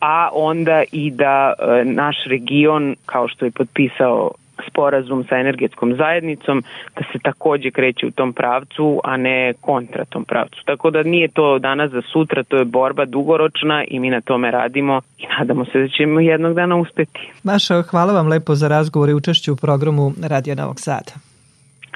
a 0.00 0.28
onda 0.32 0.82
i 0.92 1.10
da 1.10 1.52
e, 1.58 1.84
naš 1.84 2.16
region, 2.26 2.96
kao 3.06 3.28
što 3.28 3.44
je 3.44 3.50
potpisao 3.50 4.30
sporazum 4.70 5.24
sa 5.28 5.36
energetskom 5.36 5.94
zajednicom, 5.94 6.62
da 6.96 7.02
se 7.12 7.18
takođe 7.18 7.70
kreće 7.70 8.06
u 8.06 8.10
tom 8.10 8.32
pravcu, 8.32 9.00
a 9.04 9.16
ne 9.16 9.54
kontra 9.60 10.04
tom 10.04 10.24
pravcu. 10.24 10.62
Tako 10.64 10.90
da 10.90 11.02
nije 11.02 11.28
to 11.28 11.58
danas 11.58 11.90
za 11.90 12.02
sutra, 12.12 12.42
to 12.42 12.56
je 12.56 12.64
borba 12.64 13.04
dugoročna 13.04 13.84
i 13.88 14.00
mi 14.00 14.10
na 14.10 14.20
tome 14.20 14.50
radimo 14.50 15.00
i 15.18 15.26
nadamo 15.38 15.64
se 15.64 15.78
da 15.78 15.88
ćemo 15.88 16.20
jednog 16.20 16.54
dana 16.54 16.76
uspeti. 16.76 17.32
Maša, 17.42 17.82
hvala 17.82 18.12
vam 18.12 18.28
lepo 18.28 18.54
za 18.54 18.68
razgovor 18.68 19.08
i 19.08 19.14
učešću 19.14 19.52
u 19.52 19.56
programu 19.56 20.12
Radio 20.22 20.54
Novog 20.54 20.80
Sada. 20.80 21.12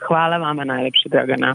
Hvala 0.07 0.37
vama 0.37 0.65
najlepše, 0.65 1.09
Dragana. 1.09 1.55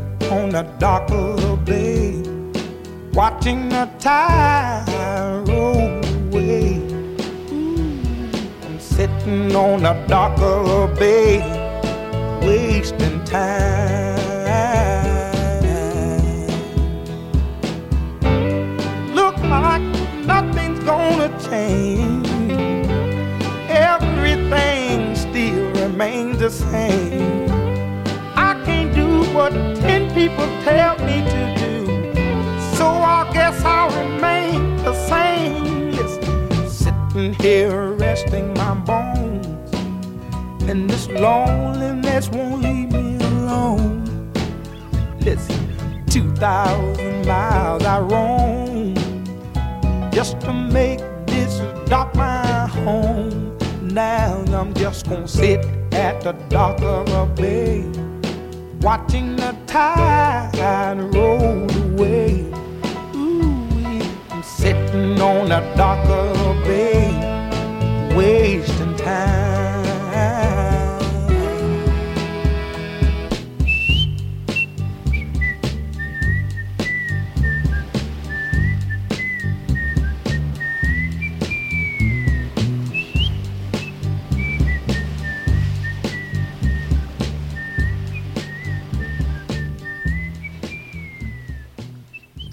on 0.31 0.49
the 0.49 0.63
dock 0.79 1.11
of 1.11 1.41
the 1.41 1.55
bay, 1.57 2.23
watching 3.11 3.67
the 3.67 3.85
tide 3.99 4.85
roll 5.45 5.99
away. 6.25 6.81
I'm 8.63 8.79
sitting 8.79 9.53
on 9.53 9.83
the 9.83 9.93
dock 10.07 10.39
of 10.39 10.65
the 10.65 10.95
bay, 10.97 11.39
wasting 12.45 13.21
time. 13.25 14.21
Look 19.13 19.37
like 19.39 19.83
nothing's 20.25 20.79
gonna 20.85 21.29
change. 21.49 22.27
Everything 23.69 25.13
still 25.13 25.71
remains 25.83 26.39
the 26.39 26.49
same. 26.49 27.51
I 28.35 28.53
can't 28.65 28.95
do 28.95 29.23
what 29.33 29.53
people 30.21 30.45
tell 30.61 30.95
me 30.99 31.17
to 31.33 31.41
do. 31.61 31.73
So 32.77 32.85
I 33.17 33.27
guess 33.33 33.57
I'll 33.65 33.89
remain 34.03 34.75
the 34.85 34.93
same. 35.09 35.91
Listen, 35.97 36.69
sitting 36.69 37.33
here 37.45 37.93
resting 37.93 38.53
my 38.53 38.75
bones. 38.75 39.47
And 40.69 40.87
this 40.87 41.07
loneliness 41.07 42.29
won't 42.29 42.61
leave 42.61 42.91
me 42.91 43.15
alone. 43.31 44.31
Listen, 45.21 45.59
2,000 46.05 47.25
miles 47.25 47.83
I 47.83 47.99
roam 47.99 48.93
just 50.11 50.39
to 50.41 50.53
make 50.53 50.99
this 51.25 51.53
dock 51.89 52.13
my 52.13 52.67
home. 52.67 53.57
Now 53.81 54.43
I'm 54.59 54.71
just 54.75 55.09
gonna 55.09 55.27
sit 55.27 55.65
at 55.93 56.21
the 56.21 56.33
dock 56.49 56.79
of 56.83 57.09
a 57.09 57.25
bay, 57.41 57.81
watching 58.81 59.35
the 59.35 59.55
tide 59.67 60.99
roll 61.13 61.69
away. 61.83 62.45
Ooh, 63.15 64.01
I'm 64.29 64.43
sitting 64.43 65.21
on 65.21 65.51
a 65.51 65.61
darker 65.75 66.33
bay, 66.65 68.15
wasting 68.15 68.95
time. 68.97 69.40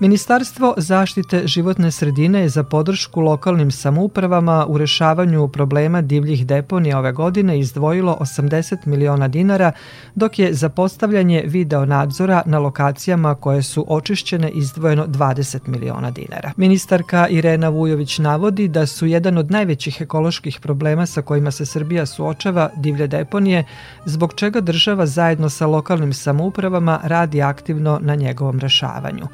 Ministarstvo 0.00 0.74
zaštite 0.76 1.46
životne 1.46 1.90
sredine 1.90 2.40
je 2.40 2.48
za 2.48 2.62
podršku 2.62 3.20
lokalnim 3.20 3.70
samoupravama 3.70 4.66
u 4.68 4.78
rešavanju 4.78 5.48
problema 5.48 6.00
divljih 6.00 6.46
deponija 6.46 6.98
ove 6.98 7.12
godine 7.12 7.58
izdvojilo 7.58 8.16
80 8.20 8.86
miliona 8.86 9.28
dinara, 9.28 9.72
dok 10.14 10.38
je 10.38 10.54
za 10.54 10.68
postavljanje 10.68 11.42
video 11.46 11.84
nadzora 11.84 12.42
na 12.46 12.58
lokacijama 12.58 13.34
koje 13.34 13.62
su 13.62 13.84
očišćene 13.88 14.50
izdvojeno 14.50 15.06
20 15.06 15.68
miliona 15.68 16.10
dinara. 16.10 16.52
Ministarka 16.56 17.28
Irena 17.28 17.68
Vujović 17.68 18.18
navodi 18.18 18.68
da 18.68 18.86
su 18.86 19.06
jedan 19.06 19.38
od 19.38 19.50
najvećih 19.50 20.00
ekoloških 20.00 20.60
problema 20.60 21.06
sa 21.06 21.22
kojima 21.22 21.50
se 21.50 21.66
Srbija 21.66 22.06
suočava 22.06 22.70
divlje 22.76 23.06
deponije, 23.06 23.64
zbog 24.04 24.34
čega 24.34 24.60
država 24.60 25.06
zajedno 25.06 25.50
sa 25.50 25.66
lokalnim 25.66 26.12
samoupravama 26.12 27.00
radi 27.02 27.42
aktivno 27.42 27.98
na 28.02 28.14
njegovom 28.14 28.58
rešavanju. 28.58 29.26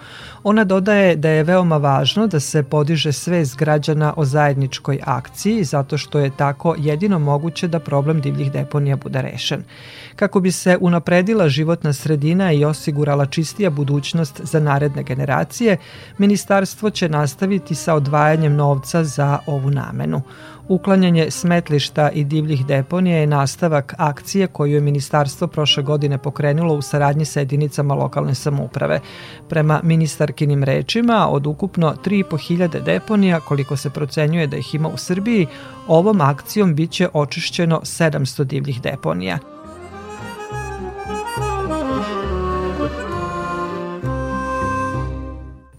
Ona 0.50 0.64
dodaje 0.64 1.16
da 1.16 1.28
je 1.28 1.42
veoma 1.44 1.76
važno 1.76 2.26
da 2.26 2.40
se 2.40 2.62
podiže 2.62 3.12
svest 3.12 3.56
građana 3.56 4.14
o 4.16 4.24
zajedničkoj 4.24 4.98
akciji 5.04 5.64
zato 5.64 5.98
što 5.98 6.18
je 6.18 6.30
tako 6.36 6.74
jedino 6.78 7.18
moguće 7.18 7.68
da 7.68 7.78
problem 7.78 8.20
divljih 8.20 8.52
deponija 8.52 8.96
bude 8.96 9.22
rešen. 9.22 9.62
Kako 10.16 10.40
bi 10.40 10.52
se 10.52 10.76
unapredila 10.80 11.48
životna 11.48 11.92
sredina 11.92 12.52
i 12.52 12.64
osigurala 12.64 13.26
čistija 13.26 13.70
budućnost 13.70 14.40
za 14.44 14.60
naredne 14.60 15.02
generacije, 15.02 15.76
ministarstvo 16.18 16.90
će 16.90 17.08
nastaviti 17.08 17.74
sa 17.74 17.94
odvajanjem 17.94 18.56
novca 18.56 19.04
za 19.04 19.38
ovu 19.46 19.70
namenu. 19.70 20.22
Uklanjanje 20.68 21.31
smetlišta 21.31 22.11
i 22.11 22.25
divljih 22.25 22.66
deponija 22.66 23.16
je 23.16 23.27
nastavak 23.27 23.94
akcije 23.99 24.46
koju 24.46 24.75
je 24.75 24.81
ministarstvo 24.81 25.46
prošle 25.46 25.83
godine 25.83 26.18
pokrenulo 26.18 26.75
u 26.75 26.83
saradnji 26.83 27.25
sa 27.25 27.40
jedinicama 27.40 27.94
lokalne 27.94 28.35
samouprave. 28.35 29.01
Prema 29.49 29.81
ministarkinim 29.83 30.64
rečima, 30.64 31.29
od 31.31 31.46
ukupno 31.46 31.94
3.500 32.05 32.83
deponija, 32.85 33.40
koliko 33.40 33.77
se 33.77 33.90
procenjuje 33.90 34.46
da 34.46 34.57
ih 34.57 34.75
ima 34.75 34.88
u 34.88 34.96
Srbiji, 34.96 35.46
ovom 35.88 36.20
akcijom 36.20 36.75
biće 36.75 37.09
očišćeno 37.12 37.81
700 37.85 38.44
divljih 38.44 38.83
deponija. 38.83 39.38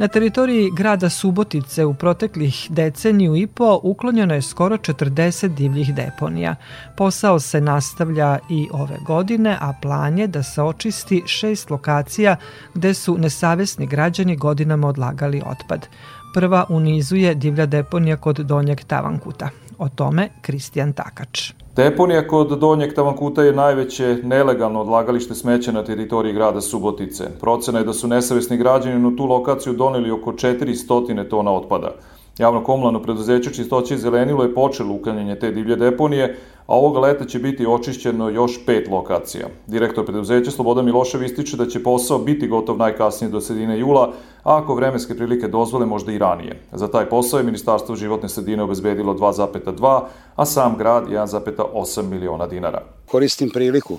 Na 0.02 0.08
teritoriji 0.08 0.72
grada 0.72 1.10
Subotice 1.10 1.86
u 1.86 1.94
proteklih 1.94 2.68
deceniju 2.70 3.36
i 3.36 3.48
po 3.48 3.80
uklonjeno 3.84 4.34
je 4.34 4.42
skoro 4.42 4.78
40 4.78 5.48
divljih 5.48 5.96
deponija. 5.96 6.56
Posao 6.98 7.40
se 7.40 7.62
nastavlja 7.62 8.40
i 8.50 8.68
ove 8.72 8.98
godine, 9.08 9.58
a 9.62 9.74
plan 9.82 10.18
je 10.18 10.28
da 10.28 10.44
se 10.44 10.62
očisti 10.62 11.24
šest 11.26 11.70
lokacija 11.70 12.36
gde 12.74 12.94
su 12.94 13.18
nesavesni 13.18 13.88
građani 13.88 14.36
godinama 14.36 14.88
odlagali 14.88 15.42
otpad. 15.46 15.88
Prva 16.34 16.66
u 16.70 16.80
nizu 16.80 17.16
je 17.16 17.36
divlja 17.36 17.66
deponija 17.66 18.18
kod 18.18 18.38
Donjeg 18.38 18.84
Tavankuta. 18.84 19.50
O 19.78 19.90
tome 19.90 20.30
Kristijan 20.42 20.94
Takač. 20.94 21.61
Deponija 21.76 22.28
kod 22.28 22.60
Donjeg 22.60 22.94
Tavankuta 22.94 23.44
je 23.44 23.54
najveće 23.54 24.18
nelegalno 24.24 24.82
odlagalište 24.82 25.36
smeća 25.36 25.72
na 25.72 25.84
teritoriji 25.84 26.34
grada 26.34 26.62
Subotice. 26.62 27.24
Procena 27.42 27.80
je 27.80 27.86
da 27.86 27.94
su 27.94 28.08
nesavesni 28.08 28.58
građani 28.58 29.00
na 29.00 29.16
tu 29.18 29.26
lokaciju 29.26 29.74
doneli 29.74 30.12
oko 30.12 30.32
400 30.32 31.30
tona 31.30 31.52
otpada. 31.52 31.92
Javno 32.38 32.64
komunalno 32.64 33.02
preduzeće 33.02 33.54
Čistoće 33.54 33.94
i 33.94 33.98
zelenilo 33.98 34.44
je 34.44 34.54
počelo 34.54 34.94
uklanjanje 34.94 35.36
te 35.36 35.52
divlje 35.52 35.76
deponije, 35.76 36.38
a 36.68 36.76
ovoga 36.76 37.00
leta 37.00 37.26
će 37.26 37.40
biti 37.40 37.66
očišćeno 37.66 38.30
još 38.30 38.66
pet 38.66 38.88
lokacija. 38.88 39.48
Direktor 39.68 40.06
preduzeća 40.06 40.52
Sloboda 40.52 40.82
Milošev 40.82 41.24
ističe 41.24 41.58
da 41.58 41.66
će 41.66 41.84
posao 41.84 42.20
biti 42.20 42.48
gotov 42.48 42.78
najkasnije 42.78 43.32
do 43.32 43.42
sredine 43.42 43.80
jula, 43.80 44.14
a 44.44 44.58
ako 44.58 44.76
vremenske 44.76 45.18
prilike 45.18 45.48
dozvole 45.48 45.86
možda 45.86 46.12
i 46.12 46.18
ranije. 46.18 46.62
Za 46.72 46.88
taj 46.88 47.10
posao 47.10 47.38
je 47.38 47.44
Ministarstvo 47.44 47.96
životne 47.96 48.30
sredine 48.30 48.64
obezbedilo 48.64 49.14
2,2, 49.14 50.02
a 50.36 50.46
sam 50.46 50.78
grad 50.78 51.08
1,8 51.08 52.10
miliona 52.10 52.48
dinara. 52.48 52.84
Koristim 53.06 53.50
priliku 53.50 53.98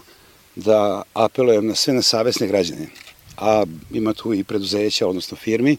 da 0.57 1.03
apelujem 1.14 1.66
na 1.66 1.75
sve 1.75 1.94
nesavesne 1.94 2.46
građane, 2.46 2.87
a 3.38 3.64
ima 3.90 4.12
tu 4.12 4.35
i 4.35 4.44
preduzeća, 4.44 5.09
odnosno 5.09 5.37
firmi, 5.37 5.77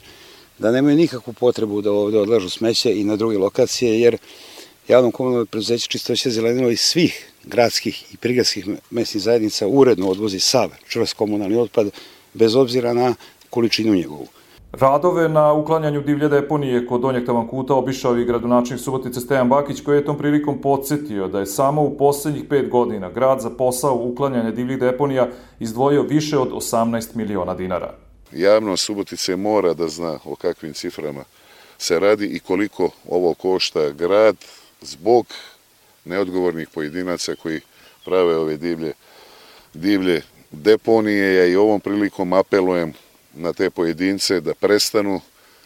da 0.60 0.72
nemaju 0.72 0.98
nikakvu 0.98 1.34
potrebu 1.34 1.82
da 1.82 1.92
ovde 1.92 2.20
odlažu 2.20 2.50
smeće 2.50 3.00
i 3.00 3.04
na 3.04 3.16
druge 3.16 3.38
lokacije, 3.38 4.00
jer 4.00 4.18
javno 4.88 5.12
komunalno 5.12 5.46
preduzeće 5.46 5.88
čistoće 5.88 6.30
zelenilo 6.30 6.70
iz 6.70 6.80
svih 6.80 7.32
gradskih 7.44 8.14
i 8.14 8.18
prigradskih 8.18 8.68
mesnih 8.90 9.24
zajednica 9.24 9.68
uredno 9.68 10.10
odvozi 10.10 10.40
sav 10.40 10.70
čvrst 10.88 11.14
komunalni 11.14 11.58
otpad, 11.58 11.88
bez 12.34 12.56
obzira 12.56 12.94
na 12.94 13.16
količinu 13.50 13.96
njegovu. 13.96 14.28
Radove 14.72 15.30
na 15.30 15.54
uklanjanju 15.54 16.02
divlje 16.02 16.30
deponije 16.30 16.88
kod 16.88 17.02
Donjeg 17.02 17.26
Tavankuta 17.26 17.74
obišao 17.74 18.18
i 18.18 18.26
gradonačnik 18.26 18.80
Subotice 18.80 19.20
Stejan 19.20 19.50
Bakić 19.50 19.82
koji 19.82 19.98
je 19.98 20.06
tom 20.06 20.18
prilikom 20.18 20.62
podsjetio 20.62 21.28
da 21.28 21.40
je 21.40 21.46
samo 21.46 21.82
u 21.82 21.98
poslednjih 21.98 22.44
pet 22.50 22.70
godina 22.70 23.12
grad 23.12 23.42
za 23.42 23.50
posao 23.50 23.96
uklanjanja 23.96 24.52
divljih 24.52 24.80
deponija 24.80 25.30
izdvojio 25.60 26.02
više 26.02 26.38
od 26.38 26.52
18 26.52 27.16
miliona 27.16 27.54
dinara. 27.54 27.94
Javno 28.32 28.78
Subotice 28.78 29.36
mora 29.36 29.74
da 29.74 29.88
zna 29.88 30.20
o 30.26 30.36
kakvim 30.36 30.74
ciframa 30.74 31.24
se 31.78 32.00
radi 32.00 32.26
i 32.26 32.40
koliko 32.40 32.90
ovo 33.10 33.34
košta 33.34 33.90
grad 33.90 34.36
zbog 34.84 35.26
neodgovornih 36.06 36.70
pojedinaca 36.70 37.36
koji 37.36 37.62
prave 38.06 38.36
ove 38.36 38.58
divlje, 38.58 38.94
divlje 39.74 40.22
deponije. 40.52 41.36
Ja 41.36 41.46
i 41.46 41.56
ovom 41.56 41.80
prilikom 41.80 42.34
apelujem 42.34 42.94
na 43.34 43.54
te 43.54 43.70
pojedince 43.70 44.40
da 44.40 44.54
prestanu 44.54 45.22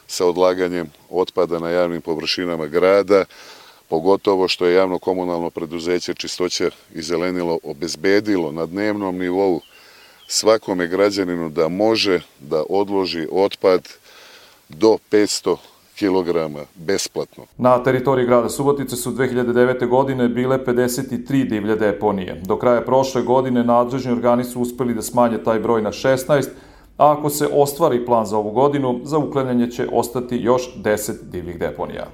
sa 0.08 0.26
odlaganjem 0.26 0.92
otpada 1.10 1.60
na 1.60 1.70
javnim 1.70 2.02
površinama 2.02 2.68
grada, 2.68 3.26
pogotovo 3.88 4.48
što 4.48 4.66
je 4.66 4.76
javno 4.76 5.00
komunalno 5.00 5.50
preduzeće 5.50 6.14
Čistoća 6.14 6.70
i 6.94 7.02
Zelenilo 7.02 7.60
obezbedilo 7.64 8.52
na 8.52 8.66
dnevnom 8.66 9.18
nivou 9.18 9.62
svakome 10.28 10.88
građaninu 10.88 11.50
da 11.50 11.68
može 11.68 12.22
da 12.40 12.64
odloži 12.70 13.28
otpad 13.32 13.90
do 14.70 14.98
500 15.12 15.58
kilograma 16.00 16.60
besplatno. 16.76 17.44
Na 17.58 17.84
teritoriji 17.84 18.26
grada 18.26 18.50
Subotice 18.50 18.96
su 18.96 19.12
2009. 19.12 19.88
godine 19.88 20.28
bile 20.30 20.58
53 20.66 21.50
divlje 21.50 21.76
deponije. 21.76 22.42
Do 22.46 22.58
kraja 22.58 22.82
prošle 22.82 23.22
godine 23.22 23.64
nadležni 23.64 24.12
organi 24.12 24.44
su 24.44 24.62
uspeli 24.62 24.94
da 24.94 25.02
smanje 25.02 25.38
taj 25.38 25.60
broj 25.60 25.82
na 25.82 25.92
16, 25.92 26.48
a 26.98 27.12
ako 27.12 27.30
se 27.30 27.48
ostvari 27.54 28.06
plan 28.06 28.26
za 28.26 28.38
ovu 28.38 28.52
godinu, 28.52 29.00
za 29.04 29.18
uklanjanje 29.18 29.72
će 29.72 29.88
ostati 29.92 30.38
još 30.38 30.76
10 30.84 31.14
divljih 31.32 31.60
deponija. 31.60 32.08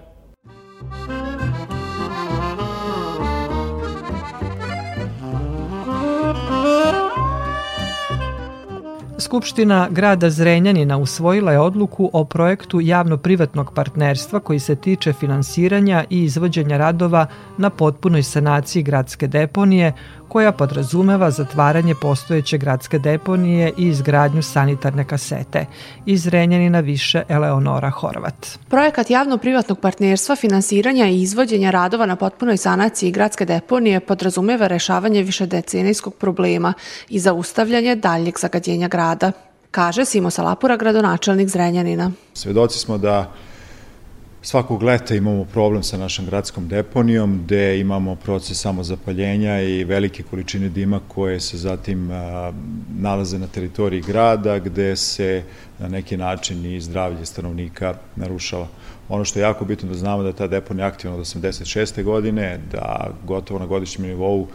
Skupština 9.23 9.87
grada 9.91 10.29
Zrenjanina 10.29 10.97
usvojila 10.97 11.51
je 11.51 11.59
odluku 11.59 12.09
o 12.13 12.25
projektu 12.25 12.81
javno-privatnog 12.81 13.73
partnerstva 13.73 14.39
koji 14.39 14.59
se 14.59 14.75
tiče 14.75 15.13
finansiranja 15.13 16.03
i 16.09 16.23
izvođenja 16.23 16.77
radova 16.77 17.25
na 17.57 17.69
potpunoj 17.69 18.23
sanaciji 18.23 18.83
gradske 18.83 19.27
deponije 19.27 19.93
koja 20.33 20.51
podrazumeva 20.51 21.31
zatvaranje 21.31 21.95
postojeće 22.01 22.57
gradske 22.57 22.99
deponije 22.99 23.73
i 23.77 23.87
izgradnju 23.87 24.41
sanitarne 24.41 25.05
kasete. 25.07 25.65
Iz 26.05 26.27
Renjanina 26.27 26.79
više 26.79 27.23
Eleonora 27.29 27.89
Horvat. 27.89 28.47
Projekat 28.69 29.09
javno-privatnog 29.09 29.79
partnerstva, 29.79 30.35
finansiranja 30.35 31.07
i 31.07 31.21
izvođenja 31.21 31.71
radova 31.71 32.05
na 32.05 32.15
potpunoj 32.15 32.57
sanaciji 32.57 33.11
gradske 33.11 33.45
deponije 33.45 33.99
podrazumeva 33.99 34.67
rešavanje 34.67 35.21
višedecenijskog 35.21 36.15
problema 36.15 36.73
i 37.09 37.19
zaustavljanje 37.19 37.95
daljeg 37.95 38.39
zagađenja 38.39 38.87
grada, 38.87 39.31
kaže 39.71 40.05
Simo 40.05 40.29
Salapura, 40.29 40.77
gradonačelnik 40.77 41.49
Zrenjanina. 41.49 42.11
Svedoci 42.33 42.79
smo 42.79 42.97
da 42.97 43.31
Svakog 44.45 44.83
leta 44.83 45.15
imamo 45.15 45.45
problem 45.45 45.83
sa 45.83 45.97
našom 45.97 46.25
gradskom 46.25 46.67
deponijom 46.67 47.39
gde 47.43 47.79
imamo 47.79 48.15
proces 48.15 48.61
samozapaljenja 48.61 49.61
i 49.61 49.83
velike 49.83 50.23
količine 50.23 50.69
dima 50.69 50.99
koje 51.07 51.39
se 51.39 51.57
zatim 51.57 52.09
nalaze 52.99 53.39
na 53.39 53.47
teritoriji 53.47 54.01
grada 54.01 54.59
gde 54.59 54.95
se 54.95 55.43
na 55.79 55.87
neki 55.87 56.17
način 56.17 56.65
i 56.65 56.81
zdravlje 56.81 57.25
stanovnika 57.25 57.93
narušava. 58.15 58.67
Ono 59.09 59.25
što 59.25 59.39
je 59.39 59.43
jako 59.43 59.65
bitno 59.65 59.89
da 59.89 59.95
znamo 59.95 60.23
da 60.23 60.29
je 60.29 60.35
ta 60.35 60.47
deponija 60.47 60.87
aktivna 60.87 61.17
od 61.17 61.25
86. 61.25 62.03
godine, 62.03 62.59
da 62.71 63.13
gotovo 63.25 63.59
na 63.59 63.65
godišnjem 63.65 64.07
nivou 64.07 64.47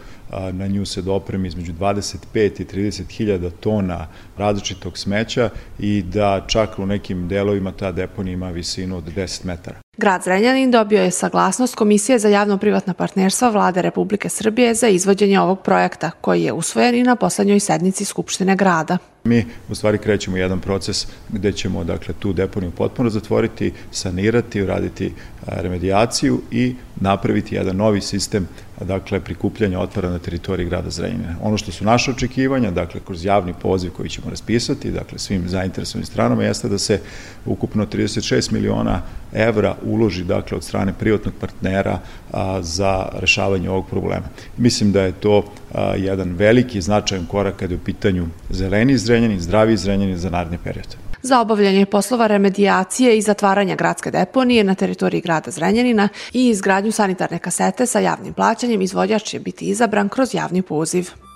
na 0.51 0.67
nju 0.67 0.85
se 0.85 1.01
dopremi 1.01 1.47
između 1.47 1.73
25 1.73 2.61
i 2.61 2.65
30 2.65 3.09
hiljada 3.09 3.49
tona 3.49 4.07
različitog 4.37 4.97
smeća 4.97 5.49
i 5.79 6.01
da 6.01 6.45
čak 6.47 6.79
u 6.79 6.85
nekim 6.85 7.27
delovima 7.27 7.71
ta 7.71 7.91
deponija 7.91 8.33
ima 8.33 8.49
visinu 8.49 8.97
od 8.97 9.03
10 9.03 9.45
metara. 9.45 9.77
Grad 9.97 10.23
Zrenjanin 10.23 10.71
dobio 10.71 11.01
je 11.01 11.11
saglasnost 11.11 11.75
Komisije 11.75 12.19
za 12.19 12.29
javno-privatna 12.29 12.93
partnerstva 12.93 13.49
Vlade 13.49 13.81
Republike 13.81 14.29
Srbije 14.29 14.73
za 14.73 14.87
izvođenje 14.87 15.39
ovog 15.39 15.61
projekta, 15.61 16.11
koji 16.21 16.43
je 16.43 16.53
usvojen 16.53 16.95
i 16.95 17.03
na 17.03 17.15
poslednjoj 17.15 17.59
sednici 17.59 18.05
Skupštine 18.05 18.55
grada. 18.55 18.97
Mi 19.23 19.45
u 19.69 19.75
stvari 19.75 19.97
krećemo 19.97 20.37
jedan 20.37 20.59
proces 20.59 21.07
gde 21.29 21.51
ćemo 21.51 21.83
dakle, 21.83 22.13
tu 22.19 22.33
deponiju 22.33 22.71
potpuno 22.71 23.09
zatvoriti, 23.09 23.71
sanirati, 23.91 24.61
uraditi 24.61 25.13
remedijaciju 25.47 26.41
i 26.51 26.75
napraviti 26.95 27.55
jedan 27.55 27.75
novi 27.75 28.01
sistem 28.01 28.47
dakle, 28.85 29.19
prikupljanja 29.19 29.79
otpada 29.79 30.09
na 30.09 30.19
teritoriji 30.19 30.67
grada 30.67 30.89
Zrenjanina. 30.89 31.35
Ono 31.41 31.57
što 31.57 31.71
su 31.71 31.85
naše 31.85 32.11
očekivanja, 32.11 32.71
dakle, 32.71 33.01
kroz 33.05 33.25
javni 33.25 33.53
poziv 33.61 33.91
koji 33.91 34.09
ćemo 34.09 34.29
raspisati, 34.29 34.91
dakle, 34.91 35.19
svim 35.19 35.49
zainteresovanim 35.49 36.05
stranama, 36.05 36.43
jeste 36.43 36.69
da 36.69 36.77
se 36.77 36.99
ukupno 37.45 37.85
36 37.85 38.51
miliona 38.51 39.01
evra 39.33 39.75
uloži, 39.83 40.23
dakle, 40.23 40.57
od 40.57 40.63
strane 40.63 40.93
privatnog 40.99 41.33
partnera 41.39 41.99
a, 42.31 42.61
za 42.61 43.09
rešavanje 43.13 43.69
ovog 43.69 43.87
problema. 43.89 44.25
Mislim 44.57 44.91
da 44.91 45.01
je 45.01 45.11
to 45.11 45.43
a, 45.73 45.95
jedan 45.95 46.33
veliki 46.33 46.81
značajan 46.81 47.25
korak 47.25 47.55
kada 47.55 47.73
je 47.73 47.77
u 47.77 47.83
pitanju 47.83 48.27
zeleni 48.49 48.97
zdravi 49.39 49.77
Zrenjanin 49.77 50.17
za 50.17 50.29
naredni 50.29 50.57
period. 50.63 50.95
Za 51.21 51.41
obavljanje 51.41 51.85
poslova 51.85 52.27
remedijacije 52.27 53.17
i 53.17 53.21
zatvaranja 53.21 53.75
gradske 53.75 54.11
deponije 54.11 54.63
na 54.63 54.75
teritoriji 54.75 55.21
grada 55.21 55.51
Zrenjanina 55.51 56.09
i 56.33 56.49
izgradnju 56.49 56.91
sanitarne 56.91 57.39
kasete 57.39 57.85
sa 57.85 57.99
javnim 57.99 58.33
plaćanjem 58.33 58.81
izvođač 58.81 59.23
će 59.23 59.39
biti 59.39 59.65
izabran 59.65 60.09
kroz 60.09 60.33
javni 60.33 60.61
poziv. 60.61 61.28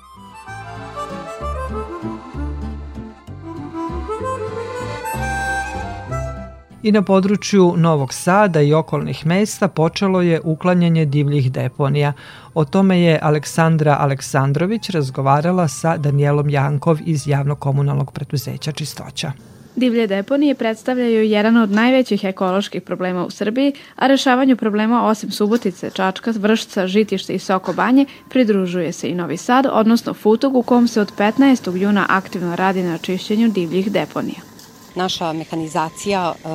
I 6.84 6.92
na 6.92 7.02
području 7.02 7.74
Novog 7.78 8.14
Sada 8.14 8.62
i 8.62 8.74
okolnih 8.74 9.26
mesta 9.26 9.68
počelo 9.68 10.22
je 10.22 10.42
uklanjanje 10.44 11.06
divljih 11.06 11.52
deponija. 11.52 12.14
O 12.54 12.66
tome 12.66 13.02
je 13.02 13.20
Aleksandra 13.22 13.98
Aleksandrović 14.00 14.90
razgovarala 14.90 15.68
sa 15.68 15.98
Danielom 15.98 16.50
Jankov 16.50 16.98
iz 17.06 17.28
javno-komunalnog 17.28 18.12
preduzeća 18.12 18.72
Čistoća. 18.72 19.32
Divlje 19.76 20.08
deponije 20.08 20.56
predstavljaju 20.56 21.24
jedan 21.24 21.58
od 21.58 21.72
najvećih 21.72 22.24
ekoloških 22.24 22.82
problema 22.82 23.26
u 23.26 23.30
Srbiji, 23.30 23.74
a 23.96 24.08
rešavanju 24.08 24.58
problema 24.58 25.06
osim 25.08 25.32
Subotice, 25.32 25.90
Čačka, 25.90 26.34
Vršca, 26.36 26.88
Žitište 26.88 27.34
i 27.34 27.40
Soko 27.40 27.74
Banje 27.74 28.06
pridružuje 28.30 28.92
se 28.92 29.10
i 29.10 29.16
Novi 29.16 29.38
Sad, 29.38 29.68
odnosno 29.72 30.14
Futog 30.14 30.56
u 30.56 30.64
kom 30.64 30.88
se 30.88 31.02
od 31.02 31.12
15. 31.18 31.76
juna 31.76 32.06
aktivno 32.10 32.56
radi 32.56 32.84
na 32.84 32.96
očišćenju 32.96 33.52
divljih 33.52 33.92
deponija. 33.92 34.53
Naša 34.96 35.34
mehanizacija 35.34 36.34
e, 36.34 36.48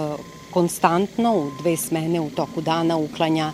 konstantno 0.50 1.36
u 1.36 1.50
dve 1.60 1.76
smene 1.76 2.20
u 2.20 2.30
toku 2.30 2.60
dana 2.60 2.96
uklanja 2.96 3.52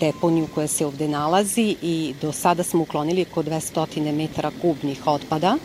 deponiju 0.00 0.46
koja 0.54 0.66
se 0.66 0.86
ovde 0.86 1.08
nalazi 1.08 1.76
i 1.82 2.14
do 2.22 2.32
sada 2.32 2.62
smo 2.62 2.82
uklonili 2.82 3.26
oko 3.30 3.42
200 3.42 4.12
metara 4.12 4.50
kubnih 4.62 5.06
otpada. 5.06 5.56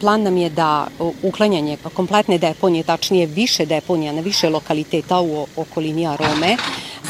Plan 0.00 0.22
nam 0.22 0.36
je 0.36 0.50
da 0.50 0.86
uklanjanje 1.22 1.76
kompletne 1.94 2.38
deponije, 2.38 2.84
tačnije 2.84 3.26
više 3.26 3.66
deponija 3.66 4.12
na 4.12 4.20
više 4.20 4.48
lokaliteta 4.48 5.20
u 5.20 5.46
okolini 5.56 6.06
Arome, 6.06 6.56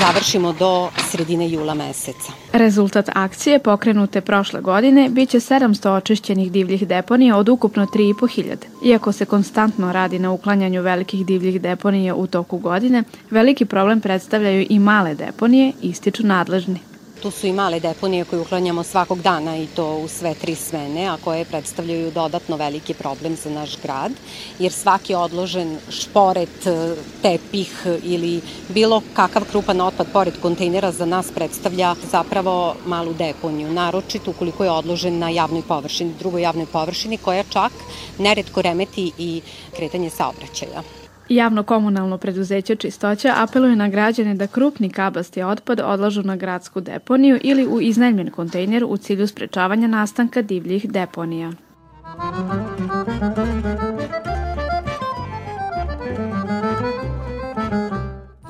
završimo 0.01 0.53
do 0.53 0.89
sredine 1.11 1.51
jula 1.51 1.75
meseca. 1.75 2.33
Rezultat 2.53 3.09
akcije 3.15 3.59
pokrenute 3.59 4.21
prošle 4.21 4.61
godine 4.61 5.09
biće 5.09 5.41
700 5.41 5.89
očišćenih 5.89 6.53
divljih 6.53 6.89
deponija 6.89 7.37
od 7.37 7.49
ukupno 7.49 7.87
3.500. 7.87 8.57
Iako 8.85 9.13
se 9.13 9.25
konstantno 9.25 9.93
radi 9.93 10.19
na 10.19 10.31
uklanjanju 10.31 10.83
velikih 10.83 11.27
divljih 11.27 11.61
deponija 11.61 12.15
u 12.15 12.27
toku 12.27 12.59
godine, 12.59 13.03
veliki 13.31 13.65
problem 13.65 14.01
predstavljaju 14.01 14.67
i 14.71 14.79
male 14.79 15.15
deponije, 15.15 15.73
ističu 15.83 16.27
nadležni. 16.27 16.90
Tu 17.23 17.31
su 17.31 17.47
i 17.47 17.53
male 17.53 17.81
deponije 17.81 18.25
koje 18.25 18.41
uklanjamo 18.41 18.83
svakog 18.83 19.23
dana 19.23 19.57
i 19.57 19.67
to 19.67 19.97
u 19.97 20.09
sve 20.09 20.35
tri 20.35 20.55
smene, 20.55 21.07
a 21.07 21.17
koje 21.25 21.45
predstavljaju 21.45 22.11
dodatno 22.11 22.57
veliki 22.57 22.95
problem 22.95 23.37
za 23.37 23.51
naš 23.51 23.77
grad, 23.83 24.13
jer 24.59 24.73
svaki 24.73 25.15
odložen 25.15 25.79
šporet, 25.91 26.69
tepih 27.23 27.87
ili 28.03 28.41
bilo 28.69 29.03
kakav 29.15 29.45
krupan 29.51 29.81
otpad 29.81 30.07
pored 30.13 30.35
kontejnera 30.43 30.93
za 30.93 31.07
nas 31.07 31.31
predstavlja 31.35 31.95
zapravo 32.11 32.75
malu 32.87 33.13
deponiju, 33.13 33.73
naročito 33.73 34.31
ukoliko 34.31 34.65
je 34.65 34.71
odložen 34.71 35.19
na 35.19 35.31
javnoj 35.31 35.63
površini, 35.69 36.15
drugoj 36.19 36.43
javnoj 36.43 36.67
površini 36.67 37.17
koja 37.17 37.43
čak 37.43 37.73
neretko 38.19 38.63
remeti 38.63 39.13
i 39.19 39.41
kretanje 39.77 40.11
saobraćaja. 40.11 41.00
Javno 41.31 41.63
komunalno 41.63 42.19
preduzeće 42.19 42.77
Čistoća 42.77 43.35
apeluje 43.37 43.77
na 43.77 43.89
građane 43.89 44.35
da 44.35 44.47
krupni 44.47 44.91
kabasti 44.91 45.43
otpad 45.43 45.81
odlažu 45.85 46.23
na 46.23 46.37
gradsku 46.37 46.81
deponiju 46.81 47.39
ili 47.43 47.67
u 47.67 47.81
iznajmljen 47.81 48.31
kontejner 48.31 48.85
u 48.85 48.97
cilju 48.97 49.27
sprečavanja 49.27 49.89
nastanka 49.89 50.43
divljih 50.43 50.91
deponija. 50.91 51.53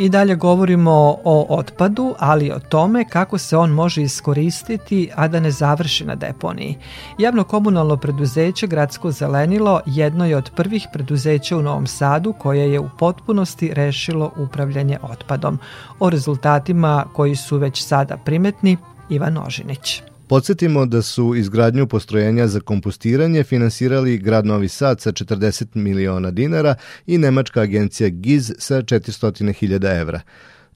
I 0.00 0.08
dalje 0.08 0.34
govorimo 0.34 1.16
o 1.24 1.46
otpadu, 1.48 2.14
ali 2.18 2.50
o 2.50 2.58
tome 2.58 3.04
kako 3.04 3.38
se 3.38 3.56
on 3.56 3.70
može 3.70 4.02
iskoristiti, 4.02 5.10
a 5.14 5.28
da 5.28 5.40
ne 5.40 5.50
završi 5.50 6.04
na 6.04 6.14
deponiji. 6.14 6.76
Javno 7.18 7.44
komunalno 7.44 7.96
preduzeće 7.96 8.66
Gradsko 8.66 9.10
zelenilo 9.10 9.80
jedno 9.86 10.26
je 10.26 10.36
od 10.36 10.50
prvih 10.56 10.86
preduzeća 10.92 11.56
u 11.56 11.62
Novom 11.62 11.86
Sadu 11.86 12.32
koje 12.32 12.72
je 12.72 12.80
u 12.80 12.88
potpunosti 12.98 13.74
rešilo 13.74 14.32
upravljanje 14.36 14.98
otpadom. 15.02 15.58
O 15.98 16.10
rezultatima 16.10 17.04
koji 17.12 17.36
su 17.36 17.58
već 17.58 17.84
sada 17.84 18.16
primetni, 18.16 18.76
Ivan 19.08 19.38
Ožinić. 19.46 20.02
Podsjetimo 20.30 20.86
da 20.86 21.02
su 21.02 21.34
izgradnju 21.34 21.86
postrojenja 21.86 22.48
za 22.48 22.60
kompostiranje 22.60 23.44
finansirali 23.44 24.18
grad 24.18 24.46
Novi 24.46 24.68
Sad 24.68 25.00
sa 25.00 25.12
40 25.12 25.66
miliona 25.74 26.30
dinara 26.30 26.74
i 27.06 27.18
nemačka 27.18 27.60
agencija 27.60 28.08
GIZ 28.08 28.52
sa 28.58 28.82
400.000 28.82 30.00
evra. 30.00 30.20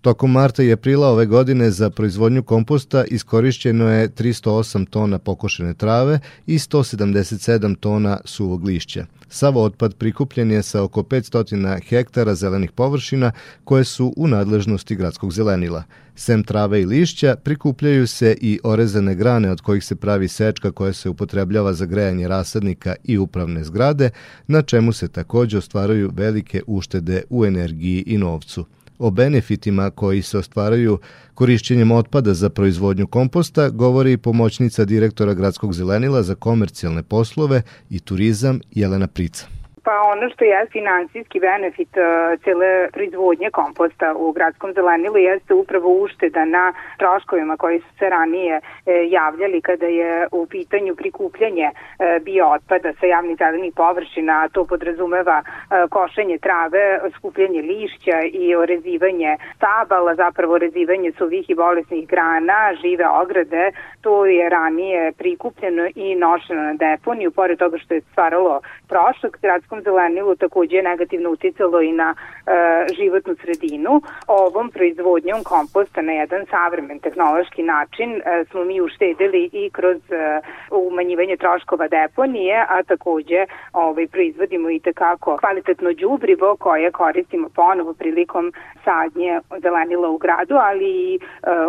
Tokom 0.00 0.32
marta 0.32 0.62
i 0.62 0.72
aprila 0.72 1.08
ove 1.08 1.26
godine 1.26 1.70
za 1.70 1.90
proizvodnju 1.90 2.42
komposta 2.42 3.04
iskorišćeno 3.04 3.88
je 3.88 4.08
308 4.08 4.90
tona 4.90 5.18
pokošene 5.18 5.74
trave 5.74 6.20
i 6.46 6.58
177 6.58 7.76
tona 7.80 8.20
suvog 8.24 8.64
lišća. 8.64 9.06
Sav 9.34 9.58
otpad 9.58 9.94
prikupljen 9.94 10.50
je 10.50 10.62
sa 10.62 10.82
oko 10.82 11.02
500 11.02 11.80
hektara 11.88 12.34
zelenih 12.34 12.72
površina 12.72 13.32
koje 13.64 13.84
su 13.84 14.12
u 14.16 14.28
nadležnosti 14.28 14.96
gradskog 14.96 15.32
zelenila. 15.32 15.82
Sem 16.16 16.44
trave 16.44 16.82
i 16.82 16.86
lišća 16.86 17.36
prikupljaju 17.36 18.06
se 18.06 18.36
i 18.40 18.60
orezane 18.64 19.14
grane 19.14 19.50
od 19.50 19.60
kojih 19.60 19.84
se 19.84 19.96
pravi 19.96 20.28
sečka 20.28 20.72
koja 20.72 20.92
se 20.92 21.08
upotrebljava 21.08 21.72
za 21.72 21.86
grejanje 21.86 22.28
rasadnika 22.28 22.94
i 23.04 23.18
upravne 23.18 23.64
zgrade, 23.64 24.10
na 24.46 24.62
čemu 24.62 24.92
se 24.92 25.08
takođe 25.08 25.58
ostvaraju 25.58 26.10
velike 26.14 26.62
uštede 26.66 27.22
u 27.30 27.44
energiji 27.44 28.04
i 28.06 28.18
novcu. 28.18 28.66
O 28.98 29.10
benefitima 29.10 29.90
koji 29.90 30.22
se 30.22 30.38
ostvaraju 30.38 30.98
korišćenjem 31.34 31.90
otpada 31.90 32.34
za 32.34 32.48
proizvodnju 32.48 33.06
komposta 33.06 33.68
govori 33.68 34.12
i 34.12 34.16
pomoćnica 34.16 34.84
direktora 34.84 35.34
Gradskog 35.34 35.72
zelenila 35.72 36.22
za 36.22 36.34
komercijalne 36.34 37.02
poslove 37.02 37.62
i 37.90 38.00
turizam 38.00 38.60
Jelena 38.70 39.06
Prica. 39.06 39.46
Pa 39.84 40.00
ono 40.12 40.30
što 40.30 40.44
je 40.44 40.66
finansijski 40.72 41.40
benefit 41.40 41.88
uh, 41.96 42.40
cele 42.44 42.88
proizvodnje 42.92 43.50
komposta 43.50 44.14
u 44.16 44.32
gradskom 44.32 44.72
zelenilu 44.72 45.18
jeste 45.18 45.54
upravo 45.54 45.88
ušteda 46.02 46.44
na 46.44 46.72
troškovima 46.98 47.56
koji 47.56 47.80
su 47.80 47.98
se 47.98 48.08
ranije 48.08 48.56
uh, 48.56 48.92
javljali 49.08 49.60
kada 49.60 49.86
je 49.86 50.28
u 50.32 50.46
pitanju 50.46 50.96
prikupljanje 50.96 51.68
uh, 51.70 52.24
biootpada 52.24 52.92
sa 53.00 53.06
javnih 53.06 53.36
zelenih 53.38 53.72
površina, 53.76 54.48
to 54.48 54.64
podrazumeva 54.64 55.42
košenje 55.90 56.38
trave, 56.38 57.00
skupljanje 57.16 57.62
lišća 57.62 58.18
i 58.32 58.54
orezivanje 58.54 59.36
stabala, 59.56 60.14
zapravo 60.14 60.54
orezivanje 60.54 61.12
suvih 61.18 61.50
i 61.50 61.54
bolesnih 61.54 62.08
grana, 62.08 62.74
žive 62.82 63.06
ograde, 63.22 63.70
to 64.00 64.26
je 64.26 64.48
ranije 64.48 65.12
prikupljeno 65.12 65.88
i 65.94 66.14
nošeno 66.14 66.62
na 66.62 66.74
deponiju, 66.74 67.30
pored 67.30 67.58
toga 67.58 67.78
što 67.78 67.94
je 67.94 68.00
stvaralo 68.00 68.60
trošak, 68.88 69.38
gradsko 69.42 69.73
Evropskom 69.74 69.82
zelenilu 69.82 70.36
takođe 70.36 70.76
je 70.76 70.82
negativno 70.82 71.30
uticalo 71.30 71.82
i 71.82 71.92
na 71.92 72.14
e, 72.14 72.94
životnu 72.94 73.34
sredinu. 73.42 74.02
Ovom 74.26 74.70
proizvodnjom 74.70 75.44
komposta 75.44 76.02
na 76.02 76.12
jedan 76.12 76.46
savremen 76.50 76.98
tehnološki 76.98 77.62
način 77.62 78.10
e, 78.16 78.44
smo 78.50 78.64
mi 78.64 78.80
uštedili 78.80 79.50
i 79.52 79.70
kroz 79.70 79.96
e, 80.10 80.40
umanjivanje 80.70 81.36
troškova 81.36 81.88
deponije, 81.88 82.66
a 82.68 82.82
takođe 82.82 83.46
ovaj, 83.72 84.06
proizvodimo 84.06 84.70
i 84.70 84.80
tekako 84.80 85.36
kvalitetno 85.36 85.92
đubrivo 85.92 86.56
koje 86.56 86.90
koristimo 86.90 87.48
ponovo 87.48 87.94
prilikom 87.94 88.52
sadnje 88.84 89.40
zelenila 89.62 90.08
u 90.08 90.18
gradu, 90.18 90.54
ali 90.54 90.84
i 90.84 91.18
e, 91.18 91.20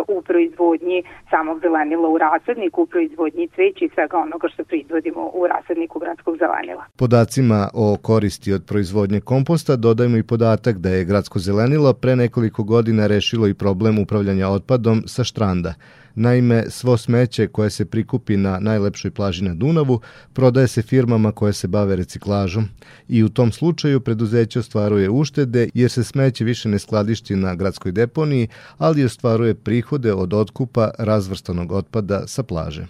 u 0.08 0.22
proizvodnji 0.22 1.02
samog 1.30 1.60
zelenila 1.60 2.08
u 2.08 2.18
rasadniku, 2.18 2.82
u 2.82 2.86
proizvodnji 2.86 3.48
cveća 3.48 3.84
i 3.84 3.90
svega 3.94 4.18
onoga 4.18 4.48
što 4.48 4.64
proizvodimo 4.64 5.30
u 5.34 5.46
rasadniku 5.46 5.98
gradskog 5.98 6.36
zelenila. 6.38 6.84
Podacima 6.98 7.68
o 7.74 7.95
koristi 7.96 8.52
od 8.52 8.64
proizvodnje 8.64 9.20
komposta 9.20 9.76
dodajemo 9.76 10.16
i 10.16 10.22
podatak 10.22 10.78
da 10.78 10.90
je 10.90 11.04
gradsko 11.04 11.38
zelenilo 11.38 11.92
pre 11.92 12.16
nekoliko 12.16 12.64
godina 12.64 13.06
rešilo 13.06 13.48
i 13.48 13.54
problem 13.54 13.98
upravljanja 13.98 14.48
otpadom 14.48 15.02
sa 15.06 15.24
štranda. 15.24 15.74
Naime, 16.14 16.64
svo 16.70 16.96
smeće 16.96 17.46
koje 17.46 17.70
se 17.70 17.84
prikupi 17.84 18.36
na 18.36 18.58
najlepšoj 18.58 19.10
plaži 19.10 19.44
na 19.44 19.54
Dunavu 19.54 20.00
prodaje 20.32 20.68
se 20.68 20.82
firmama 20.82 21.32
koje 21.32 21.52
se 21.52 21.68
bave 21.68 21.96
reciklažom 21.96 22.68
i 23.08 23.24
u 23.24 23.28
tom 23.28 23.52
slučaju 23.52 24.00
preduzeće 24.00 24.58
ostvaruje 24.58 25.10
uštede 25.10 25.68
jer 25.74 25.90
se 25.90 26.04
smeće 26.04 26.44
više 26.44 26.68
ne 26.68 26.78
skladišti 26.78 27.36
na 27.36 27.54
gradskoj 27.54 27.92
deponiji, 27.92 28.48
ali 28.78 29.04
ostvaruje 29.04 29.54
prihode 29.54 30.12
od 30.12 30.34
otkupa 30.34 30.90
razvrstanog 30.98 31.72
otpada 31.72 32.26
sa 32.26 32.42
plaže. 32.42 32.86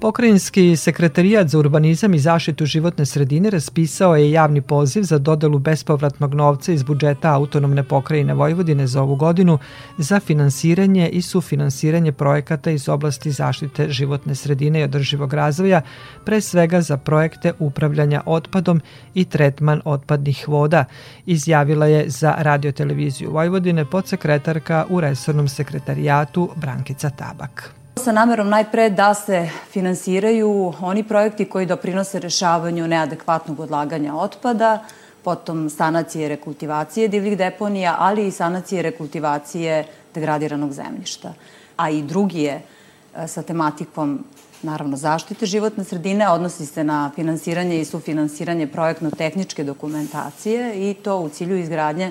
Pokrajinski 0.00 0.76
sekretarijat 0.76 1.48
za 1.48 1.58
urbanizam 1.58 2.14
i 2.14 2.18
zaštitu 2.18 2.66
životne 2.66 3.06
sredine 3.06 3.50
raspisao 3.50 4.16
je 4.16 4.30
javni 4.30 4.60
poziv 4.60 5.02
za 5.02 5.18
dodelu 5.18 5.58
bespovratnog 5.58 6.34
novca 6.34 6.72
iz 6.72 6.82
budžeta 6.82 7.34
autonomne 7.34 7.82
pokrajine 7.82 8.34
Vojvodine 8.34 8.86
za 8.86 9.02
ovu 9.02 9.16
godinu 9.16 9.58
za 9.98 10.20
finansiranje 10.20 11.08
i 11.08 11.22
sufinansiranje 11.22 12.12
projekata 12.12 12.70
iz 12.70 12.88
oblasti 12.88 13.30
zaštite 13.30 13.88
životne 13.90 14.34
sredine 14.34 14.80
i 14.80 14.84
održivog 14.84 15.34
razvoja, 15.34 15.82
pre 16.24 16.40
svega 16.40 16.80
za 16.80 16.96
projekte 16.96 17.52
upravljanja 17.58 18.22
otpadom 18.26 18.80
i 19.14 19.24
tretman 19.24 19.82
otpadnih 19.84 20.48
voda, 20.48 20.84
izjavila 21.26 21.86
je 21.86 22.10
za 22.10 22.34
radioteleviziju 22.38 23.30
Vojvodine 23.30 23.84
podsekretarka 23.84 24.86
u 24.88 25.00
resornom 25.00 25.48
sekretarijatu 25.48 26.50
Brankica 26.56 27.10
Tabak 27.10 27.79
sa 28.00 28.12
namerom 28.12 28.48
najpre 28.48 28.90
da 28.90 29.14
se 29.14 29.50
finansiraju 29.70 30.72
oni 30.80 31.02
projekti 31.04 31.44
koji 31.44 31.66
doprinose 31.66 32.18
rešavanju 32.18 32.88
neadekvatnog 32.88 33.60
odlaganja 33.60 34.14
otpada, 34.14 34.84
potom 35.24 35.70
sanacije 35.70 36.28
rekultivacije 36.28 37.08
divljih 37.08 37.38
deponija, 37.38 37.96
ali 37.98 38.26
i 38.26 38.30
sanacije 38.30 38.82
rekultivacije 38.82 39.84
degradiranog 40.14 40.72
zemljišta. 40.72 41.34
A 41.76 41.90
i 41.90 42.02
drugi 42.02 42.42
je 42.42 42.54
e, 42.54 43.28
sa 43.28 43.42
tematikom 43.42 44.24
naravno 44.62 44.96
zaštite 44.96 45.46
životne 45.46 45.84
sredine, 45.84 46.28
odnosi 46.28 46.66
se 46.66 46.84
na 46.84 47.10
finansiranje 47.14 47.80
i 47.80 47.84
sufinansiranje 47.84 48.66
projektno-tehničke 48.66 49.64
dokumentacije 49.64 50.90
i 50.90 50.94
to 50.94 51.18
u 51.18 51.28
cilju 51.28 51.56
izgradnje 51.56 52.10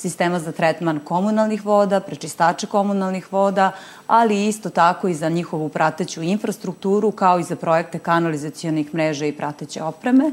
sistema 0.00 0.38
za 0.38 0.52
tretman 0.52 1.00
komunalnih 1.04 1.64
voda, 1.64 2.00
prečistače 2.00 2.66
komunalnih 2.66 3.32
voda, 3.32 3.72
ali 4.06 4.46
isto 4.46 4.70
tako 4.70 5.08
i 5.08 5.14
za 5.14 5.28
njihovu 5.28 5.68
prateću 5.68 6.22
infrastrukturu, 6.22 7.10
kao 7.10 7.38
i 7.38 7.42
za 7.42 7.56
projekte 7.56 7.98
kanalizacijonih 7.98 8.94
mreža 8.94 9.26
i 9.26 9.32
prateće 9.32 9.82
opreme. 9.82 10.32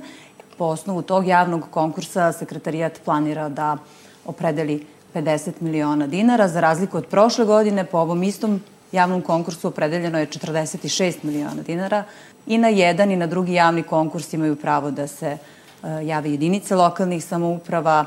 Po 0.58 0.66
osnovu 0.66 1.02
tog 1.02 1.28
javnog 1.28 1.68
konkursa 1.72 2.32
sekretarijat 2.32 3.02
planira 3.06 3.50
da 3.50 3.78
opredeli 4.26 4.86
50 5.14 5.52
miliona 5.60 6.08
dinara. 6.08 6.48
Za 6.48 6.62
razliku 6.62 6.98
od 6.98 7.06
prošle 7.06 7.46
godine, 7.46 7.84
po 7.86 7.98
ovom 7.98 8.24
istom 8.24 8.62
javnom 8.92 9.22
konkursu 9.22 9.68
opredeljeno 9.68 10.20
je 10.20 10.28
46 10.28 11.24
miliona 11.24 11.62
dinara 11.62 12.04
i 12.48 12.58
na 12.58 12.68
jedan 12.68 13.12
i 13.12 13.16
na 13.16 13.28
drugi 13.28 13.54
javni 13.54 13.84
konkurs 13.84 14.34
imaju 14.34 14.56
pravo 14.56 14.92
da 14.92 15.08
se 15.08 15.28
e, 15.28 15.38
jave 16.04 16.32
jedinice 16.32 16.76
lokalnih 16.76 17.24
samouprava, 17.24 18.06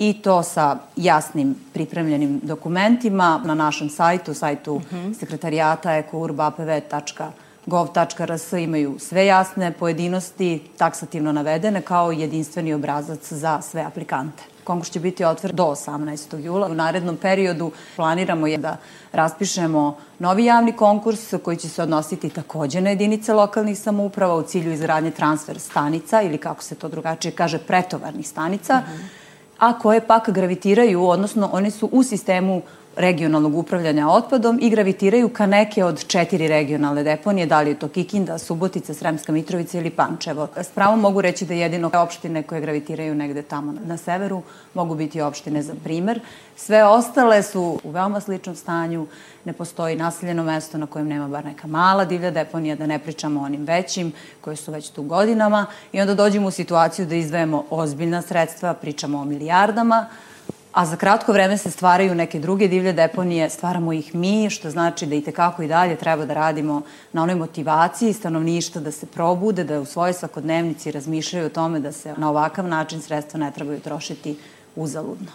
i 0.00 0.22
to 0.22 0.42
sa 0.42 0.76
jasnim 0.96 1.54
pripremljenim 1.72 2.40
dokumentima 2.42 3.40
na 3.44 3.54
našem 3.54 3.90
sajtu, 3.90 4.34
sajtu 4.34 4.78
mhm. 4.78 4.96
-huh. 4.96 5.18
sekretarijata 5.18 5.96
ekourb.apv.gov.rs 5.96 8.52
imaju 8.52 8.96
sve 8.98 9.26
jasne 9.26 9.72
pojedinosti 9.72 10.62
taksativno 10.76 11.32
navedene 11.32 11.82
kao 11.82 12.12
jedinstveni 12.12 12.74
obrazac 12.74 13.32
za 13.32 13.60
sve 13.62 13.82
aplikante. 13.82 14.42
Konkurs 14.64 14.90
će 14.90 15.00
biti 15.00 15.24
otvoren 15.24 15.56
do 15.56 15.64
18. 15.64 16.44
jula. 16.44 16.66
U 16.66 16.74
narednom 16.74 17.16
periodu 17.16 17.72
planiramo 17.96 18.46
je 18.46 18.58
da 18.58 18.76
raspišemo 19.12 19.98
novi 20.18 20.44
javni 20.44 20.72
konkurs 20.72 21.34
koji 21.44 21.56
će 21.56 21.68
se 21.68 21.82
odnositi 21.82 22.30
takođe 22.30 22.80
na 22.80 22.90
jedinice 22.90 23.32
lokalnih 23.32 23.78
samouprava 23.78 24.36
u 24.36 24.42
cilju 24.42 24.72
izgradnje 24.72 25.10
transfer 25.10 25.58
stanica 25.58 26.22
ili 26.22 26.38
kako 26.38 26.62
se 26.62 26.74
to 26.74 26.88
drugačije 26.88 27.32
kaže 27.32 27.58
pretovarnih 27.58 28.28
stanica. 28.28 28.82
Uh 28.84 28.90
mhm. 28.94 29.02
A 29.60 29.78
koje 29.78 30.06
pak 30.06 30.30
gravitiraju, 30.30 31.04
odnosno 31.04 31.50
one 31.52 31.70
su 31.70 31.88
u 31.92 32.02
sistemu 32.02 32.62
regionalnog 32.96 33.54
upravljanja 33.54 34.08
otpadom 34.08 34.58
i 34.62 34.70
gravitiraju 34.70 35.28
ka 35.28 35.46
neke 35.46 35.84
od 35.84 36.06
četiri 36.06 36.48
regionalne 36.48 37.02
deponije, 37.02 37.46
da 37.46 37.60
li 37.60 37.70
je 37.70 37.78
to 37.78 37.88
Kikinda, 37.88 38.38
Subotica, 38.38 38.94
Sremska 38.94 39.32
Mitrovica 39.32 39.78
ili 39.78 39.90
Pančevo. 39.90 40.48
S 40.56 40.68
pravom 40.68 41.00
mogu 41.00 41.20
reći 41.20 41.46
da 41.46 41.54
jedino 41.54 41.90
opštine 41.94 42.42
koje 42.42 42.60
gravitiraju 42.60 43.14
negde 43.14 43.42
tamo 43.42 43.74
na 43.84 43.96
severu 43.96 44.42
mogu 44.74 44.94
biti 44.94 45.20
opštine 45.20 45.62
za 45.62 45.74
primer. 45.84 46.20
Sve 46.56 46.84
ostale 46.84 47.42
su 47.42 47.80
u 47.84 47.90
veoma 47.90 48.20
sličnom 48.20 48.56
stanju, 48.56 49.06
ne 49.44 49.52
postoji 49.52 49.96
naseljeno 49.96 50.44
mesto 50.44 50.78
na 50.78 50.86
kojem 50.86 51.08
nema 51.08 51.28
bar 51.28 51.44
neka 51.44 51.66
mala 51.66 52.04
divlja 52.04 52.30
deponija, 52.30 52.76
da 52.76 52.86
ne 52.86 52.98
pričamo 52.98 53.40
o 53.40 53.44
onim 53.44 53.64
većim 53.64 54.12
koje 54.40 54.56
su 54.56 54.72
već 54.72 54.90
tu 54.90 55.02
godinama 55.02 55.66
i 55.92 56.00
onda 56.00 56.14
dođemo 56.14 56.48
u 56.48 56.50
situaciju 56.50 57.06
da 57.06 57.14
izdvajemo 57.14 57.64
ozbiljna 57.70 58.22
sredstva, 58.22 58.74
pričamo 58.74 59.18
o 59.18 59.24
milijardama, 59.24 60.06
a 60.72 60.86
za 60.86 60.96
kratko 60.96 61.32
vreme 61.32 61.58
se 61.58 61.70
stvaraju 61.70 62.14
neke 62.14 62.40
druge 62.40 62.68
divlje 62.68 62.92
deponije, 62.92 63.50
stvaramo 63.50 63.92
ih 63.92 64.14
mi, 64.14 64.50
što 64.50 64.70
znači 64.70 65.06
da 65.06 65.14
i 65.14 65.22
tekako 65.22 65.62
i 65.62 65.68
dalje 65.68 65.96
treba 65.96 66.24
da 66.24 66.34
radimo 66.34 66.82
na 67.12 67.22
onoj 67.22 67.34
motivaciji 67.34 68.12
stanovništa 68.12 68.80
da 68.80 68.90
se 68.90 69.06
probude, 69.06 69.64
da 69.64 69.80
u 69.80 69.84
svojoj 69.84 70.12
svakodnevnici 70.12 70.90
razmišljaju 70.90 71.46
o 71.46 71.50
tome 71.50 71.80
da 71.80 71.92
se 71.92 72.14
na 72.16 72.30
ovakav 72.30 72.68
način 72.68 73.02
sredstva 73.02 73.40
ne 73.40 73.50
trebaju 73.50 73.80
trošiti 73.80 74.36
uzaludno. 74.76 75.30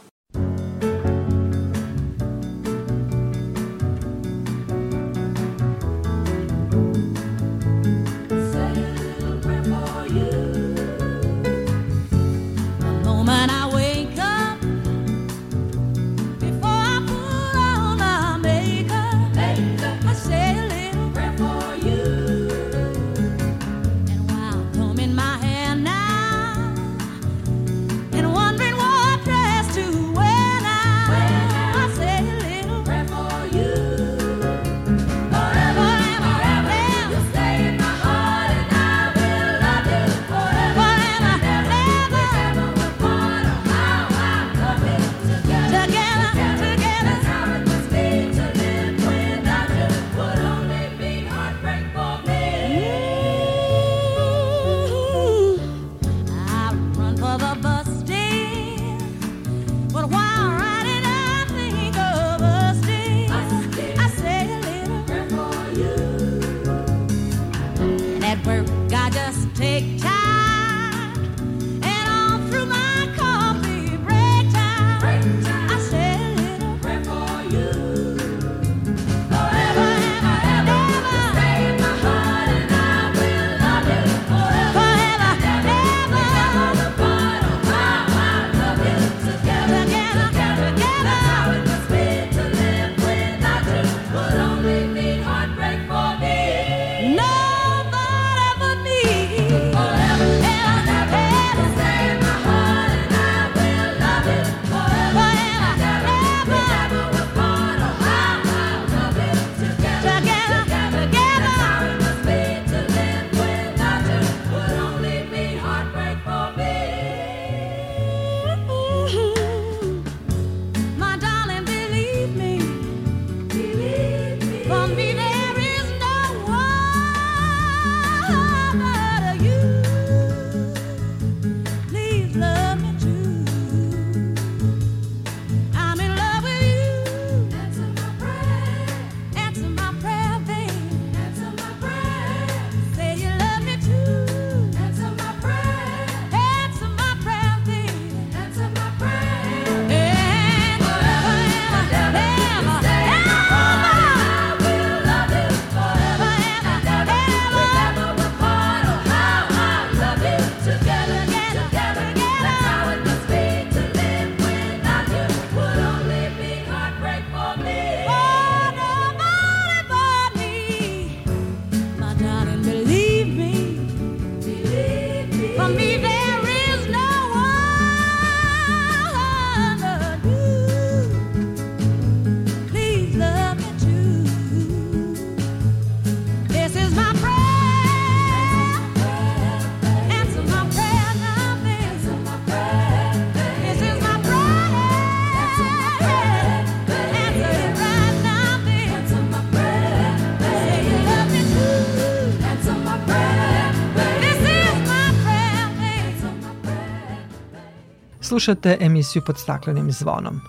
Slušate 208.36 208.78
emisiju 208.80 209.22
pod 209.26 209.38
staklenim 209.38 209.92
zvonom. 209.92 210.42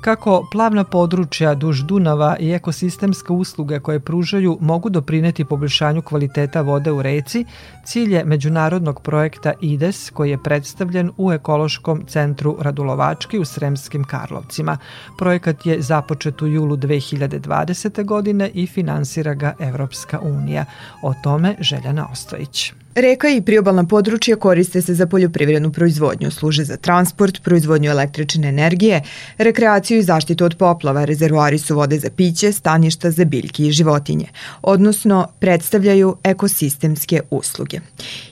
Kako 0.00 0.48
plavna 0.52 0.84
područja 0.84 1.54
duž 1.54 1.82
Dunava 1.82 2.36
i 2.40 2.52
ekosistemske 2.52 3.32
usluge 3.32 3.80
koje 3.80 4.00
pružaju 4.00 4.58
mogu 4.60 4.90
doprineti 4.90 5.44
poboljšanju 5.44 6.02
kvaliteta 6.02 6.60
vode 6.60 6.92
u 6.92 7.02
reci, 7.02 7.44
cilj 7.84 8.14
je 8.14 8.24
međunarodnog 8.24 9.02
projekta 9.02 9.52
IDES 9.60 10.10
koji 10.10 10.30
je 10.30 10.42
predstavljen 10.42 11.10
u 11.16 11.32
Ekološkom 11.32 12.04
centru 12.06 12.56
Radulovački 12.60 13.38
u 13.38 13.44
Sremskim 13.44 14.04
Karlovcima. 14.04 14.78
Projekat 15.18 15.66
je 15.66 15.82
započet 15.82 16.42
u 16.42 16.46
julu 16.46 16.76
2020. 16.76 18.04
godine 18.04 18.50
i 18.54 18.66
finansira 18.66 19.34
ga 19.34 19.54
Evropska 19.58 20.20
unija. 20.20 20.64
O 21.02 21.14
tome 21.22 21.56
Željana 21.60 22.08
Ostojić. 22.12 22.72
Reka 23.00 23.28
i 23.28 23.40
priobalna 23.40 23.84
područja 23.84 24.36
koriste 24.36 24.82
se 24.82 24.94
za 24.94 25.06
poljoprivrednu 25.06 25.72
proizvodnju, 25.72 26.30
služe 26.30 26.64
za 26.64 26.76
transport, 26.76 27.42
proizvodnju 27.42 27.90
električne 27.90 28.48
energije, 28.48 29.02
rekreaciju 29.38 29.98
i 29.98 30.02
zaštitu 30.02 30.44
od 30.44 30.54
poplava, 30.54 31.04
rezervoari 31.04 31.58
su 31.58 31.76
vode 31.76 31.98
za 31.98 32.10
piće, 32.10 32.52
staništa 32.52 33.10
za 33.10 33.24
biljke 33.24 33.62
i 33.62 33.72
životinje, 33.72 34.26
odnosno 34.62 35.26
predstavljaju 35.38 36.16
ekosistemske 36.24 37.20
usluge. 37.30 37.80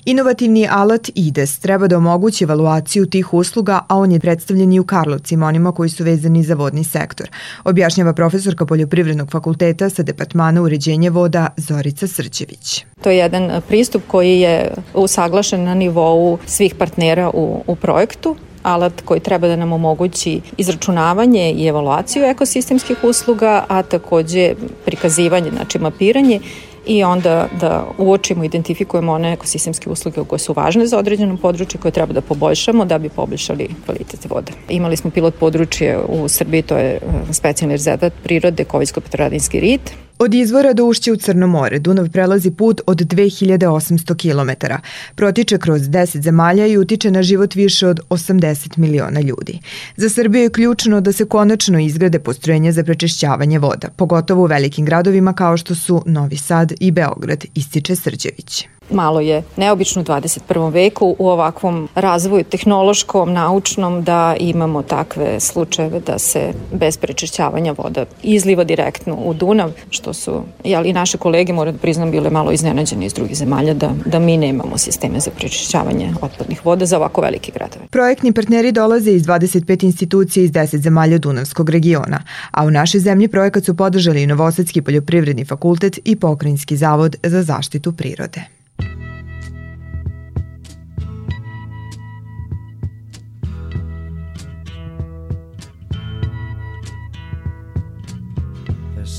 Inovativni 0.04 0.68
alat 0.70 1.10
IDES 1.14 1.58
treba 1.58 1.86
da 1.86 1.96
omogući 1.96 2.44
evaluaciju 2.44 3.06
tih 3.06 3.34
usluga, 3.34 3.80
a 3.88 3.96
on 3.96 4.12
je 4.12 4.20
predstavljen 4.20 4.72
i 4.72 4.80
u 4.80 4.84
Karlovcima, 4.84 5.46
onima 5.46 5.72
koji 5.72 5.90
su 5.90 6.04
vezani 6.04 6.42
za 6.42 6.54
vodni 6.54 6.84
sektor, 6.84 7.30
objašnjava 7.64 8.12
profesorka 8.12 8.66
Poljoprivrednog 8.66 9.30
fakulteta 9.30 9.90
sa 9.90 10.02
Departmana 10.02 10.62
uređenje 10.62 11.10
voda 11.10 11.48
Zorica 11.56 12.06
Srđević. 12.06 12.84
To 13.02 13.10
je 13.10 13.16
jedan 13.16 13.62
pristup 13.68 14.02
koji 14.06 14.40
je 14.40 14.55
usaglašen 14.94 15.64
na 15.64 15.74
nivou 15.74 16.38
svih 16.46 16.74
partnera 16.74 17.30
u, 17.34 17.62
u 17.66 17.76
projektu 17.76 18.36
alat 18.66 19.00
koji 19.04 19.20
treba 19.20 19.48
da 19.48 19.56
nam 19.56 19.72
omogući 19.72 20.40
izračunavanje 20.56 21.52
i 21.52 21.66
evaluaciju 21.66 22.24
ekosistemskih 22.24 23.04
usluga, 23.04 23.64
a 23.68 23.82
takođe 23.82 24.54
prikazivanje, 24.84 25.50
znači 25.50 25.78
mapiranje 25.78 26.40
i 26.86 27.04
onda 27.04 27.48
da 27.60 27.84
uočimo, 27.98 28.44
identifikujemo 28.44 29.12
one 29.12 29.32
ekosistemske 29.32 29.90
usluge 29.90 30.24
koje 30.24 30.38
su 30.38 30.52
važne 30.52 30.86
za 30.86 30.98
određeno 30.98 31.36
područje 31.36 31.80
koje 31.80 31.92
treba 31.92 32.12
da 32.12 32.20
poboljšamo 32.20 32.84
da 32.84 32.98
bi 32.98 33.08
poboljšali 33.08 33.68
kvalitet 33.84 34.30
vode. 34.30 34.52
Imali 34.68 34.96
smo 34.96 35.10
pilot 35.10 35.34
područje 35.34 35.98
u 36.08 36.28
Srbiji, 36.28 36.62
to 36.62 36.76
je 36.76 36.90
e, 36.94 37.00
specijalni 37.32 37.74
rezervat 37.74 38.12
prirode 38.22 38.64
Kovijsko-Petrovaradinski 38.64 39.60
rit, 39.60 40.05
Od 40.18 40.34
izvora 40.34 40.72
do 40.72 40.84
ušća 40.84 41.12
u 41.12 41.16
Crno 41.16 41.46
more 41.46 41.78
Dunav 41.78 42.10
prelazi 42.10 42.50
put 42.50 42.80
od 42.86 42.98
2800 42.98 44.16
km. 44.16 44.66
Protiče 45.14 45.58
kroz 45.58 45.82
10 45.82 46.22
zemalja 46.22 46.66
i 46.66 46.78
utiče 46.78 47.10
na 47.10 47.22
život 47.22 47.54
više 47.54 47.86
od 47.88 48.00
80 48.10 48.78
miliona 48.78 49.20
ljudi. 49.20 49.58
Za 49.96 50.08
Srbiju 50.08 50.42
je 50.42 50.50
ključno 50.50 51.00
da 51.00 51.12
se 51.12 51.24
konačno 51.24 51.80
izgrade 51.80 52.18
postrojenja 52.18 52.72
za 52.72 52.84
prečišćavanje 52.84 53.58
voda, 53.58 53.88
pogotovo 53.96 54.42
u 54.42 54.46
velikim 54.46 54.84
gradovima 54.84 55.32
kao 55.32 55.56
što 55.56 55.74
su 55.74 56.02
Novi 56.06 56.36
Sad 56.36 56.72
i 56.80 56.90
Beograd, 56.90 57.44
ističe 57.54 57.96
Srđević. 57.96 58.68
Malo 58.90 59.20
je 59.20 59.42
neobično 59.56 60.02
u 60.02 60.04
21. 60.04 60.72
veku 60.72 61.16
u 61.18 61.28
ovakvom 61.28 61.88
razvoju 61.94 62.44
tehnološkom, 62.44 63.32
naučnom 63.32 64.04
da 64.04 64.36
imamo 64.40 64.82
takve 64.82 65.40
slučajeve 65.40 66.00
da 66.00 66.18
se 66.18 66.52
bez 66.72 66.96
prečišćavanja 66.96 67.74
voda 67.78 68.04
izliva 68.22 68.64
direktno 68.64 69.16
u 69.24 69.34
Dunav, 69.34 69.72
što 69.90 70.12
su 70.12 70.42
jel, 70.64 70.86
i 70.86 70.92
naše 70.92 71.18
kolege, 71.18 71.52
moram 71.52 71.74
da 71.74 71.80
priznam, 71.80 72.10
bile 72.10 72.30
malo 72.30 72.52
iznenađene 72.52 73.06
iz 73.06 73.14
drugih 73.14 73.36
zemalja 73.36 73.74
da, 73.74 73.90
da 74.06 74.18
mi 74.18 74.36
nemamo 74.36 74.78
sisteme 74.78 75.20
za 75.20 75.30
prečišćavanje 75.30 76.14
otpadnih 76.20 76.66
voda 76.66 76.86
za 76.86 76.96
ovako 76.96 77.20
velike 77.20 77.52
gradove. 77.52 77.86
Projektni 77.90 78.32
partneri 78.32 78.72
dolaze 78.72 79.10
iz 79.10 79.26
25 79.26 79.84
institucija 79.84 80.44
iz 80.44 80.50
10 80.50 80.76
zemalja 80.76 81.18
Dunavskog 81.18 81.70
regiona, 81.70 82.22
a 82.50 82.64
u 82.64 82.70
našoj 82.70 83.00
zemlji 83.00 83.28
projekat 83.28 83.64
su 83.64 83.76
podržali 83.76 84.22
i 84.22 84.26
Novosadski 84.26 84.82
poljoprivredni 84.82 85.44
fakultet 85.44 85.98
i 86.04 86.16
Pokrajinski 86.16 86.76
zavod 86.76 87.16
za 87.22 87.42
zaštitu 87.42 87.92
prirode. 87.92 88.55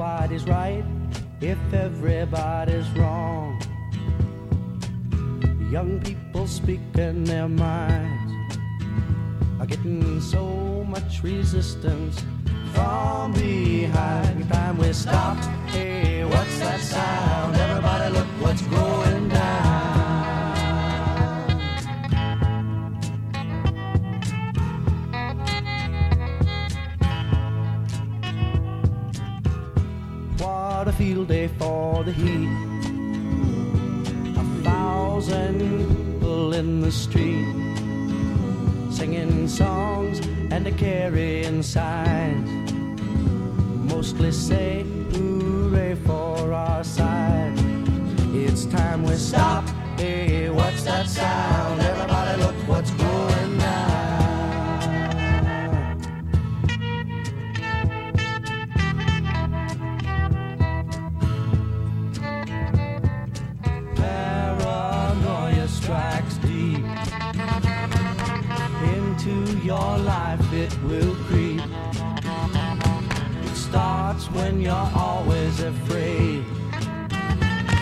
Nobody's 0.00 0.44
right 0.44 0.82
if 1.42 1.58
everybody's 1.74 2.88
wrong. 2.92 3.60
Young 5.70 6.00
people 6.00 6.46
speaking 6.46 7.24
their 7.24 7.46
minds 7.46 8.56
are 9.60 9.66
getting 9.66 10.18
so 10.22 10.86
much 10.88 11.22
resistance 11.22 12.24
from 12.72 13.34
behind. 13.34 14.50
Time 14.50 14.78
we 14.78 14.90
stop. 14.94 15.36
Hey, 15.68 16.24
what's 16.24 16.58
that 16.60 16.80
sound? 16.80 17.56
Everybody, 17.56 18.14
look 18.14 18.28
what's 18.40 18.62
going 18.62 18.89
the 32.04 32.12
heat. 32.12 32.48
A 34.36 34.44
thousand 34.62 35.58
people 35.58 36.54
in 36.54 36.80
the 36.80 36.90
street 36.90 37.46
singing 38.90 39.48
songs 39.48 40.20
and 40.50 40.66
a 40.66 40.72
carrying 40.72 41.62
signs. 41.62 42.72
Mostly 43.92 44.32
say 44.32 44.84
hooray 45.12 45.94
for 46.06 46.52
our 46.52 46.84
side. 46.84 47.54
It's 48.32 48.64
time 48.66 49.02
we 49.02 49.14
stop. 49.16 49.68
Hey, 49.98 50.48
what's 50.48 50.82
that 50.84 51.06
sound? 51.06 51.69
When 74.32 74.60
you're 74.60 74.90
always 74.94 75.60
afraid. 75.60 76.44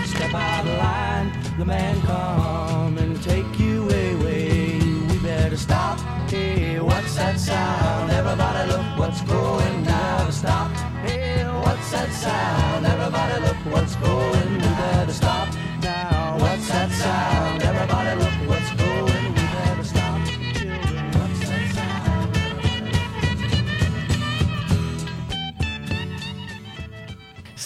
Step 0.04 0.34
out 0.34 0.66
of 0.66 0.78
line, 0.78 1.58
the 1.58 1.64
man 1.64 2.00
come 2.02 2.98
and 2.98 3.22
take 3.22 3.58
you 3.58 3.84
away. 3.84 4.78
We 5.08 5.18
better 5.18 5.56
stop. 5.56 5.98
Hey, 6.28 6.80
what's 6.80 7.14
that 7.16 7.38
sound? 7.38 8.10
Everybody 8.10 8.70
look 8.70 8.98
what's 8.98 9.22
going 9.22 9.84
down. 9.84 10.32
Stop. 10.32 10.70
Hey, 11.06 11.44
what's 11.64 11.90
that 11.90 12.12
sound? 12.12 12.86
Everybody 12.86 13.40
look 13.46 13.60
what's 13.72 13.96
going. 13.96 14.52
We 14.54 14.58
better 14.58 15.12
stop 15.12 15.48
now. 15.82 16.36
What's 16.38 16.68
that 16.68 16.90
sound? 16.90 17.37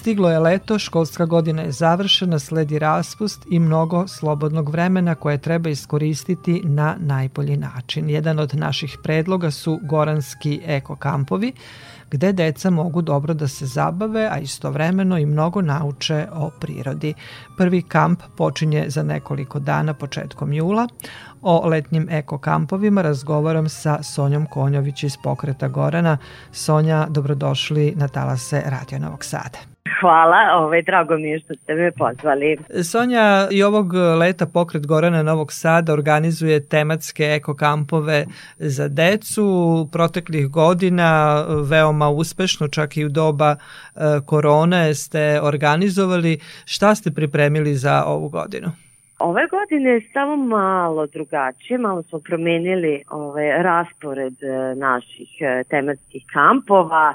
Stiglo 0.03 0.30
je 0.30 0.38
leto, 0.38 0.78
školska 0.78 1.26
godina 1.26 1.62
je 1.62 1.72
završena, 1.72 2.38
sledi 2.38 2.78
raspust 2.78 3.46
i 3.50 3.59
mnogo 3.59 4.09
slobodnog 4.09 4.68
vremena 4.68 5.14
koje 5.14 5.38
treba 5.38 5.70
iskoristiti 5.70 6.62
na 6.64 6.96
najbolji 6.98 7.57
način. 7.57 8.11
Jedan 8.11 8.38
od 8.38 8.55
naših 8.55 8.98
predloga 9.03 9.50
su 9.50 9.80
goranski 9.82 10.61
eko 10.66 10.96
kampovi, 10.96 11.53
gde 12.11 12.32
deca 12.32 12.70
mogu 12.70 13.03
dobro 13.03 13.34
da 13.34 13.48
se 13.48 13.66
zabave, 13.66 14.28
a 14.32 14.38
istovremeno 14.38 15.18
i 15.18 15.26
mnogo 15.26 15.61
nauče 15.61 16.26
o 16.32 16.50
prirodi. 16.61 17.14
Prvi 17.57 17.82
kamp 17.82 18.22
počinje 18.36 18.84
za 18.88 19.03
nekoliko 19.03 19.59
dana 19.59 19.94
početkom 19.94 20.53
jula. 20.53 20.88
O 21.43 21.68
letnjim 21.68 22.09
eko 22.11 22.38
kampovima 22.38 23.03
razgovaram 23.03 23.68
sa 23.68 24.03
Sonjom 24.03 24.47
Konjović 24.47 25.03
iz 25.03 25.16
Pokreta 25.24 25.68
Gorana. 25.68 26.18
Sonja, 26.53 27.07
dobrodošli 27.11 27.95
na 27.97 28.09
talase 28.09 28.62
Radio 28.66 28.99
Novog 28.99 29.24
Sada. 29.24 29.59
Hvala, 30.01 30.36
ovaj, 30.55 30.82
drago 30.82 31.16
mi 31.16 31.28
je 31.28 31.38
što 31.40 31.55
ste 31.55 31.74
me 31.74 31.93
pozvali. 31.93 32.57
Sonja, 32.84 33.49
i 33.51 33.62
ovog 33.62 33.95
leta 33.95 34.47
pokret 34.47 34.86
Gorana 34.86 35.22
Novog 35.22 35.53
Sada 35.53 35.93
organizuje 35.93 36.68
tematske 36.68 37.24
ekokampove 37.24 38.26
za 38.59 38.88
decu. 38.88 39.88
Proteklih 39.93 40.49
godina 40.49 41.43
veoma 41.70 42.09
uspešno, 42.09 42.68
čak 42.68 42.97
i 42.97 43.05
u 43.05 43.09
doba 43.09 43.57
e, 43.57 43.99
korone 44.26 44.95
ste 44.95 45.40
organizovali. 45.43 46.38
Šta 46.64 46.95
ste 46.95 47.11
pripremili 47.11 47.74
za 47.74 48.05
ovu 48.05 48.28
godinu? 48.28 48.72
Ove 49.23 49.47
godine 49.47 49.91
je 49.91 50.09
samo 50.12 50.37
malo 50.37 51.07
drugačije, 51.07 51.79
malo 51.79 52.03
smo 52.03 52.18
promenili 52.18 53.03
ovaj, 53.11 53.62
raspored 53.62 54.43
e, 54.43 54.75
naših 54.75 55.31
e, 55.41 55.64
tematskih 55.64 56.25
kampova. 56.33 57.14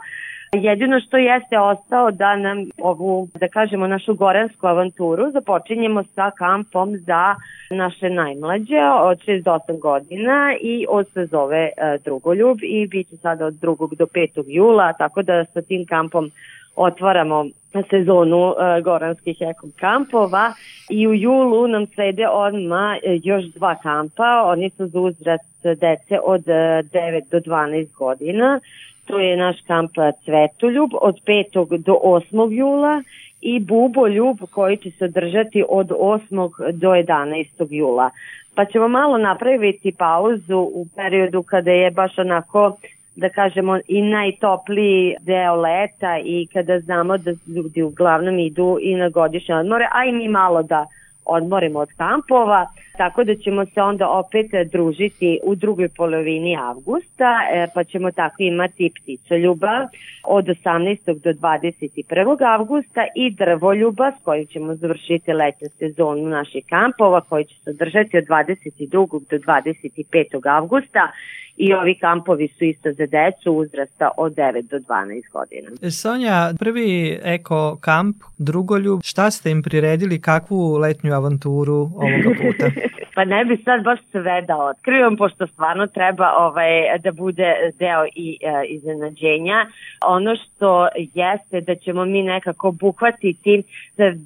Jedino 0.53 0.99
što 0.99 1.17
jeste 1.17 1.59
ostao 1.59 2.11
da 2.11 2.35
nam 2.35 2.57
ovu, 2.77 3.27
da 3.39 3.47
kažemo, 3.47 3.87
našu 3.87 4.13
goransku 4.13 4.67
avanturu 4.67 5.31
započinjemo 5.31 6.03
sa 6.03 6.31
kampom 6.31 6.97
za 6.97 7.35
naše 7.69 8.09
najmlađe 8.09 8.81
od 9.01 9.17
6 9.17 9.43
do 9.43 9.51
8 9.51 9.79
godina 9.79 10.53
i 10.61 10.85
on 10.89 11.05
se 11.05 11.25
zove 11.25 11.69
uh, 11.77 12.03
Drugoljub 12.03 12.57
i 12.61 12.87
bit 12.87 13.09
će 13.09 13.17
sada 13.17 13.45
od 13.45 13.53
2. 13.53 13.95
do 13.95 14.05
5. 14.05 14.43
jula, 14.47 14.93
tako 14.93 15.21
da 15.21 15.45
sa 15.45 15.61
tim 15.61 15.85
kampom 15.85 16.31
otvaramo 16.77 17.45
sezonu 17.89 18.47
uh, 18.47 18.55
goranskih 18.83 19.37
eko 19.39 19.67
kampova 19.79 20.53
i 20.89 21.07
u 21.07 21.13
julu 21.13 21.67
nam 21.67 21.85
slede 21.87 22.27
odma 22.27 22.97
uh, 22.97 23.19
još 23.23 23.45
dva 23.45 23.75
kampa, 23.75 24.43
oni 24.45 24.69
su 24.69 24.87
za 24.87 24.99
uzrast 24.99 25.63
dece 25.63 26.19
od 26.23 26.41
uh, 26.41 26.53
9 26.53 27.21
do 27.31 27.39
12 27.39 27.93
godina 27.93 28.59
to 29.07 29.19
je 29.19 29.37
naš 29.37 29.57
kamp 29.67 29.91
Cvetoljub 30.25 30.89
od 31.01 31.15
5. 31.25 31.77
do 31.77 31.97
8. 32.03 32.51
jula 32.51 33.03
i 33.41 33.59
Buboljub 33.59 34.37
koji 34.51 34.77
će 34.77 34.91
se 34.91 35.05
održati 35.05 35.63
od 35.69 35.87
8. 35.87 36.71
do 36.71 36.89
11. 36.89 37.67
jula. 37.69 38.09
Pa 38.55 38.65
ćemo 38.65 38.87
malo 38.87 39.17
napraviti 39.17 39.91
pauzu 39.91 40.57
u 40.57 40.85
periodu 40.95 41.43
kada 41.43 41.71
je 41.71 41.91
baš 41.91 42.17
onako 42.17 42.77
da 43.17 43.29
kažemo 43.29 43.79
i 43.87 44.01
najtopliji 44.01 45.15
deo 45.19 45.55
leta 45.55 46.17
i 46.25 46.47
kada 46.53 46.79
znamo 46.79 47.17
da 47.17 47.31
ljudi 47.55 47.83
uglavnom 47.83 48.39
idu 48.39 48.77
i 48.81 48.95
na 48.95 49.09
godišnje 49.09 49.55
odmore, 49.55 49.87
a 49.91 50.05
i 50.05 50.11
mi 50.11 50.27
malo 50.27 50.63
da 50.63 50.85
odmorimo 51.25 51.79
od 51.79 51.89
kampova, 51.97 52.67
tako 52.97 53.23
da 53.23 53.35
ćemo 53.35 53.65
se 53.65 53.81
onda 53.81 54.09
opet 54.09 54.51
družiti 54.71 55.39
u 55.43 55.55
drugoj 55.55 55.89
polovini 55.89 56.57
avgusta, 56.57 57.39
e, 57.53 57.67
pa 57.73 57.83
ćemo 57.83 58.11
tako 58.11 58.35
imati 58.39 58.91
pticoljuba 58.95 59.87
od 60.23 60.45
18. 60.45 61.19
do 61.23 61.29
21. 61.29 62.53
avgusta 62.53 63.05
i 63.15 63.31
drvoljuba 63.31 64.11
s 64.11 64.23
kojim 64.23 64.45
ćemo 64.45 64.75
završiti 64.75 65.33
letnju 65.33 65.67
sezonu 65.79 66.29
naših 66.29 66.65
kampova 66.69 67.21
koji 67.21 67.45
će 67.45 67.55
se 67.63 67.69
održati 67.69 68.17
od 68.17 68.23
22. 68.23 69.07
do 69.29 69.37
25. 69.37 70.47
avgusta 70.49 71.11
i 71.57 71.73
ovi 71.73 71.95
kampovi 71.95 72.47
su 72.47 72.63
isto 72.63 72.91
za 72.91 73.05
decu 73.05 73.53
uzrasta 73.53 74.09
od 74.17 74.35
9 74.35 74.61
do 74.61 74.77
12 74.77 75.21
godina. 75.31 75.91
Sonja, 75.91 76.53
prvi 76.59 77.19
eko 77.23 77.77
kamp, 77.81 78.15
drugoljub, 78.37 78.99
šta 79.03 79.31
ste 79.31 79.51
im 79.51 79.61
priredili, 79.63 80.21
kakvu 80.21 80.77
letnju 80.77 81.13
avanturu 81.13 81.75
ovoga 81.75 82.29
puta? 82.41 82.71
pa 83.15 83.25
ne 83.25 83.45
bi 83.45 83.57
sad 83.57 83.83
baš 83.83 83.99
sve 84.11 84.41
da 84.41 84.57
otkrivam, 84.57 85.17
pošto 85.17 85.47
stvarno 85.47 85.87
treba 85.87 86.31
ovaj, 86.37 86.99
da 87.03 87.11
bude 87.11 87.53
deo 87.79 88.05
i 88.15 88.37
e, 88.41 88.65
iznenađenja. 88.67 89.65
Ono 90.05 90.35
što 90.35 90.87
jeste 90.95 91.61
da 91.61 91.75
ćemo 91.75 92.05
mi 92.05 92.23
nekako 92.23 92.71
buhvatiti 92.71 93.63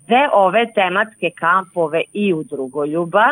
sve 0.05 0.29
ove 0.33 0.65
tematske 0.75 1.29
kampove 1.29 2.01
i 2.13 2.33
u 2.33 2.43
drugoljuba, 2.43 3.25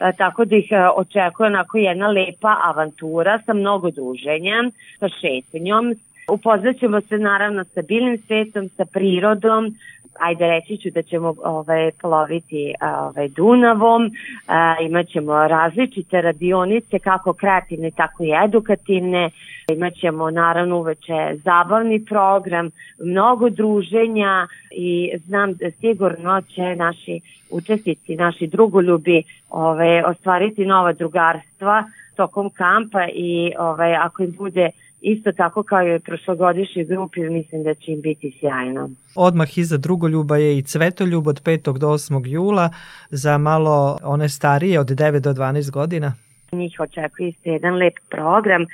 e, 0.00 0.12
tako 0.18 0.44
da 0.44 0.56
ih 0.56 0.68
e, 0.70 0.88
očekuje 0.96 1.46
onako 1.46 1.78
jedna 1.78 2.08
lepa 2.08 2.56
avantura 2.62 3.38
sa 3.46 3.52
mnogo 3.52 3.90
druženja, 3.90 4.70
sa 4.98 5.08
šetnjom, 5.08 5.94
Upoznaćemo 6.28 7.00
se 7.00 7.18
naravno 7.18 7.64
sa 7.64 7.82
biljnim 7.82 8.18
svetom, 8.26 8.68
sa 8.68 8.84
prirodom, 8.84 9.74
ajde 10.20 10.46
reći 10.46 10.76
ću 10.76 10.90
da 10.90 11.02
ćemo 11.02 11.34
ovaj, 11.44 11.90
ploviti 12.00 12.74
ovaj, 12.80 13.28
Dunavom, 13.28 14.10
a, 14.46 14.76
imat 14.80 15.08
ćemo 15.08 15.48
različite 15.48 16.20
radionice, 16.20 16.98
kako 16.98 17.32
kreativne, 17.32 17.90
tako 17.90 18.24
i 18.24 18.30
edukativne, 18.44 19.30
Imaćemo 19.68 20.30
naravno 20.30 20.78
uveče 20.78 21.36
zabavni 21.44 22.04
program, 22.04 22.70
mnogo 22.98 23.50
druženja 23.50 24.46
i 24.70 25.10
znam 25.26 25.52
da 25.54 25.70
sigurno 25.70 26.42
će 26.42 26.76
naši 26.76 27.20
učesnici, 27.50 28.16
naši 28.16 28.46
drugoljubi 28.46 29.22
ove, 29.50 30.04
ostvariti 30.06 30.66
nova 30.66 30.92
drugarstva 30.92 31.84
tokom 32.16 32.50
kampa 32.50 33.06
i 33.14 33.52
ove, 33.58 33.96
ako 34.00 34.22
im 34.22 34.32
bude 34.38 34.70
isto 35.04 35.32
tako 35.32 35.62
kao 35.62 35.96
i 35.96 36.00
prošlogodišnji 36.00 36.84
grupi, 36.84 37.20
mislim 37.20 37.62
da 37.62 37.74
će 37.74 37.92
im 37.92 38.00
biti 38.00 38.36
sjajno. 38.40 38.90
Odmah 39.16 39.58
iza 39.58 39.76
drugoljuba 39.76 40.36
je 40.36 40.58
i 40.58 40.62
Cvetoljub 40.62 41.26
od 41.26 41.42
5. 41.42 41.78
do 41.78 41.88
8. 41.88 42.26
jula 42.26 42.70
za 43.10 43.38
malo 43.38 43.98
one 44.02 44.28
starije 44.28 44.80
od 44.80 44.86
9 44.86 45.18
do 45.20 45.32
12 45.32 45.70
godina. 45.70 46.14
Njih 46.52 46.80
očekuje 46.80 47.28
isto 47.28 47.50
jedan 47.50 47.74
lep 47.74 47.94
program 48.10 48.66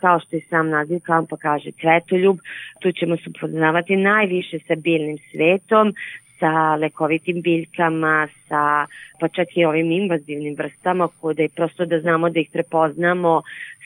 kao 0.00 0.20
što 0.20 0.36
i 0.36 0.40
sam 0.40 0.68
naziv 0.68 1.00
kampa 1.02 1.36
kaže 1.36 1.70
Cvetoljub. 1.80 2.36
Tu 2.80 2.92
ćemo 2.92 3.16
se 3.16 3.22
upoznavati 3.36 3.96
najviše 3.96 4.58
sa 4.68 4.74
biljnim 4.74 5.18
svetom, 5.30 5.94
sa 6.38 6.74
lekovitim 6.76 7.42
biljkama, 7.42 8.28
sa 8.48 8.86
pa 9.20 9.28
čak 9.28 9.48
i 9.56 9.64
ovim 9.64 9.92
invazivnim 9.92 10.54
vrstama, 10.58 11.08
kod 11.20 11.38
je 11.38 11.48
prosto 11.48 11.86
da 11.86 12.00
znamo 12.00 12.30
da 12.30 12.40
ih 12.40 12.48
prepoznamo, 12.52 13.42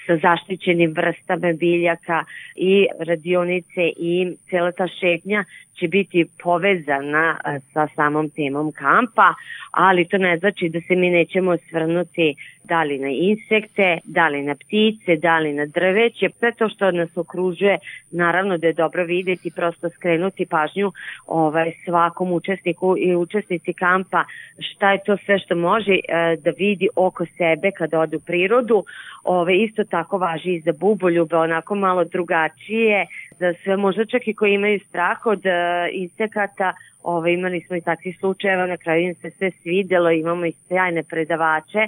sa 0.06 0.16
zaštićenim 0.16 0.94
vrstama 0.96 1.52
biljaka 1.52 2.24
i 2.56 2.86
radionice 2.98 3.82
i 3.96 4.36
cela 4.50 4.72
ta 4.72 4.86
šetnja 5.00 5.44
će 5.74 5.88
biti 5.88 6.26
povezana 6.42 7.36
sa 7.72 7.88
samom 7.96 8.30
temom 8.30 8.72
kampa, 8.72 9.34
ali 9.70 10.04
to 10.04 10.18
ne 10.18 10.38
znači 10.38 10.68
da 10.68 10.80
se 10.80 10.96
mi 10.96 11.10
nećemo 11.10 11.56
svrnuti 11.70 12.34
da 12.64 12.82
li 12.82 12.98
na 12.98 13.08
insekte, 13.08 13.98
da 14.04 14.28
li 14.28 14.42
na 14.42 14.54
ptice, 14.54 15.16
da 15.16 15.38
li 15.38 15.52
na 15.52 15.66
drveće, 15.66 16.28
sve 16.38 16.52
to 16.52 16.68
što 16.68 16.90
nas 16.90 17.16
okružuje, 17.16 17.78
naravno 18.10 18.58
da 18.58 18.66
je 18.66 18.72
dobro 18.72 19.04
videti, 19.04 19.50
prosto 19.50 19.90
skrenuti 19.90 20.46
pažnju 20.46 20.92
ovaj, 21.26 21.72
svakom 21.84 22.32
učesniku 22.32 22.96
i 22.98 23.16
učesnici 23.16 23.72
kampa 23.72 24.24
šta 24.58 24.92
je 24.92 24.98
to 25.06 25.16
sve 25.16 25.38
što 25.38 25.54
može 25.54 25.92
e, 25.92 26.00
da 26.36 26.50
vidi 26.58 26.88
oko 26.96 27.26
sebe 27.26 27.70
kada 27.70 28.00
ode 28.00 28.16
u 28.16 28.20
prirodu. 28.20 28.84
Ove, 29.24 29.56
isto 29.56 29.84
tako 29.84 30.18
važi 30.18 30.54
i 30.54 30.60
za 30.60 30.72
buboljube, 30.80 31.36
onako 31.36 31.74
malo 31.74 32.04
drugačije, 32.04 33.06
za 33.38 33.54
sve 33.62 33.76
možda 33.76 34.04
čak 34.04 34.28
i 34.28 34.34
koji 34.34 34.54
imaju 34.54 34.80
strah 34.88 35.26
od 35.26 35.38
uh, 35.38 35.52
insekata, 35.92 36.72
Ove, 37.04 37.32
imali 37.32 37.60
smo 37.60 37.76
i 37.76 37.80
takvih 37.80 38.18
slučajeva, 38.18 38.66
na 38.66 38.76
kraju 38.76 39.02
im 39.02 39.14
se 39.14 39.30
sve 39.30 39.50
svidelo, 39.62 40.10
imamo 40.10 40.46
i 40.46 40.52
sjajne 40.68 41.02
predavače. 41.02 41.78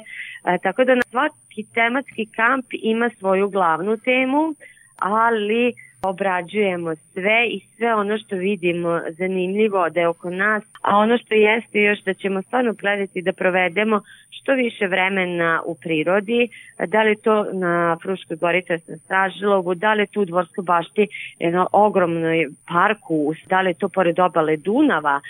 E, 0.45 0.59
tako 0.63 0.85
da 0.85 0.95
na 0.95 1.03
svaki 1.11 1.65
tematski 1.75 2.27
kamp 2.27 2.67
ima 2.83 3.11
svoju 3.19 3.49
glavnu 3.49 3.97
temu, 3.97 4.55
ali 4.97 5.75
obrađujemo 6.09 6.95
sve 7.13 7.49
i 7.51 7.61
sve 7.77 7.95
ono 7.95 8.19
što 8.19 8.37
vidimo 8.37 9.01
zanimljivo 9.19 9.91
da 9.91 10.01
je 10.01 10.09
oko 10.09 10.31
nas, 10.31 10.63
a 10.83 10.97
ono 10.97 11.19
što 11.19 11.35
jeste 11.35 11.81
još 11.81 12.03
da 12.03 12.15
ćemo 12.15 12.43
stvarno 12.43 12.73
gledati 12.73 13.23
da 13.23 13.33
provedemo 13.33 14.01
što 14.31 14.53
više 14.55 14.87
vremena 14.87 15.63
u 15.65 15.75
prirodi, 15.75 16.49
da 16.87 17.03
li 17.03 17.17
to 17.17 17.47
na 17.53 17.97
Fruškoj 18.03 18.37
gori, 18.37 18.63
to 18.63 18.73
na 18.89 18.97
Stražilovu, 18.97 19.75
da 19.75 19.95
li 19.95 20.07
tu 20.07 20.21
u 20.21 20.25
Dvorskoj 20.25 20.65
bašti, 20.65 21.09
jedno 21.39 21.69
ogromnoj 21.73 22.47
parku, 22.69 23.35
da 23.47 23.61
li 23.61 23.75
to 23.75 23.89
pored 23.89 24.19
obale 24.19 24.57
Dunava, 24.57 25.21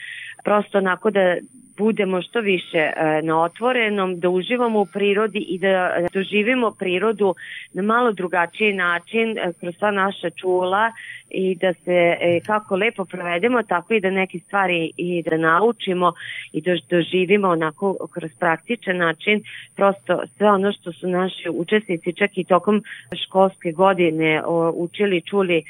prosto 0.45 0.79
onako 0.79 1.11
da 1.11 1.37
budemo 1.79 2.23
što 2.23 2.41
više 2.41 2.79
e, 2.79 2.93
na 3.23 3.43
otvorenom, 3.43 4.21
da 4.21 4.29
uživamo 4.29 4.81
u 4.81 4.87
prirodi 4.87 5.39
i 5.39 5.59
da 5.59 5.97
doživimo 6.13 6.71
prirodu 6.71 7.35
na 7.73 7.83
malo 7.83 8.13
drugačiji 8.13 8.73
način 8.73 9.39
e, 9.39 9.53
kroz 9.61 9.75
sva 9.79 9.91
naša 9.91 10.31
čula 10.31 10.93
i 11.31 11.55
da 11.55 11.73
se 11.73 12.17
e, 12.21 12.41
kako 12.47 12.77
lepo 12.77 13.05
provedemo, 13.05 13.63
tako 13.63 13.95
i 13.95 14.01
da 14.01 14.11
neke 14.11 14.39
stvari 14.39 14.91
i 14.97 15.23
da 15.23 15.37
naučimo 15.37 16.13
i 16.53 16.61
da 16.61 16.77
doživimo 16.91 17.49
onako 17.49 17.97
kroz 18.15 18.31
praktičan 18.39 18.97
način. 18.97 19.43
Prosto 19.77 20.23
sve 20.37 20.51
ono 20.51 20.73
što 20.73 20.93
su 20.93 21.09
naši 21.09 21.49
učesnici 21.51 22.13
čak 22.13 22.39
i 22.39 22.45
tokom 22.45 22.83
školske 23.27 23.73
godine 23.73 24.43
učili, 24.75 25.21
čuli 25.21 25.63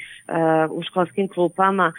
u 0.71 0.83
školskim 0.83 1.27
klupama, 1.27 1.93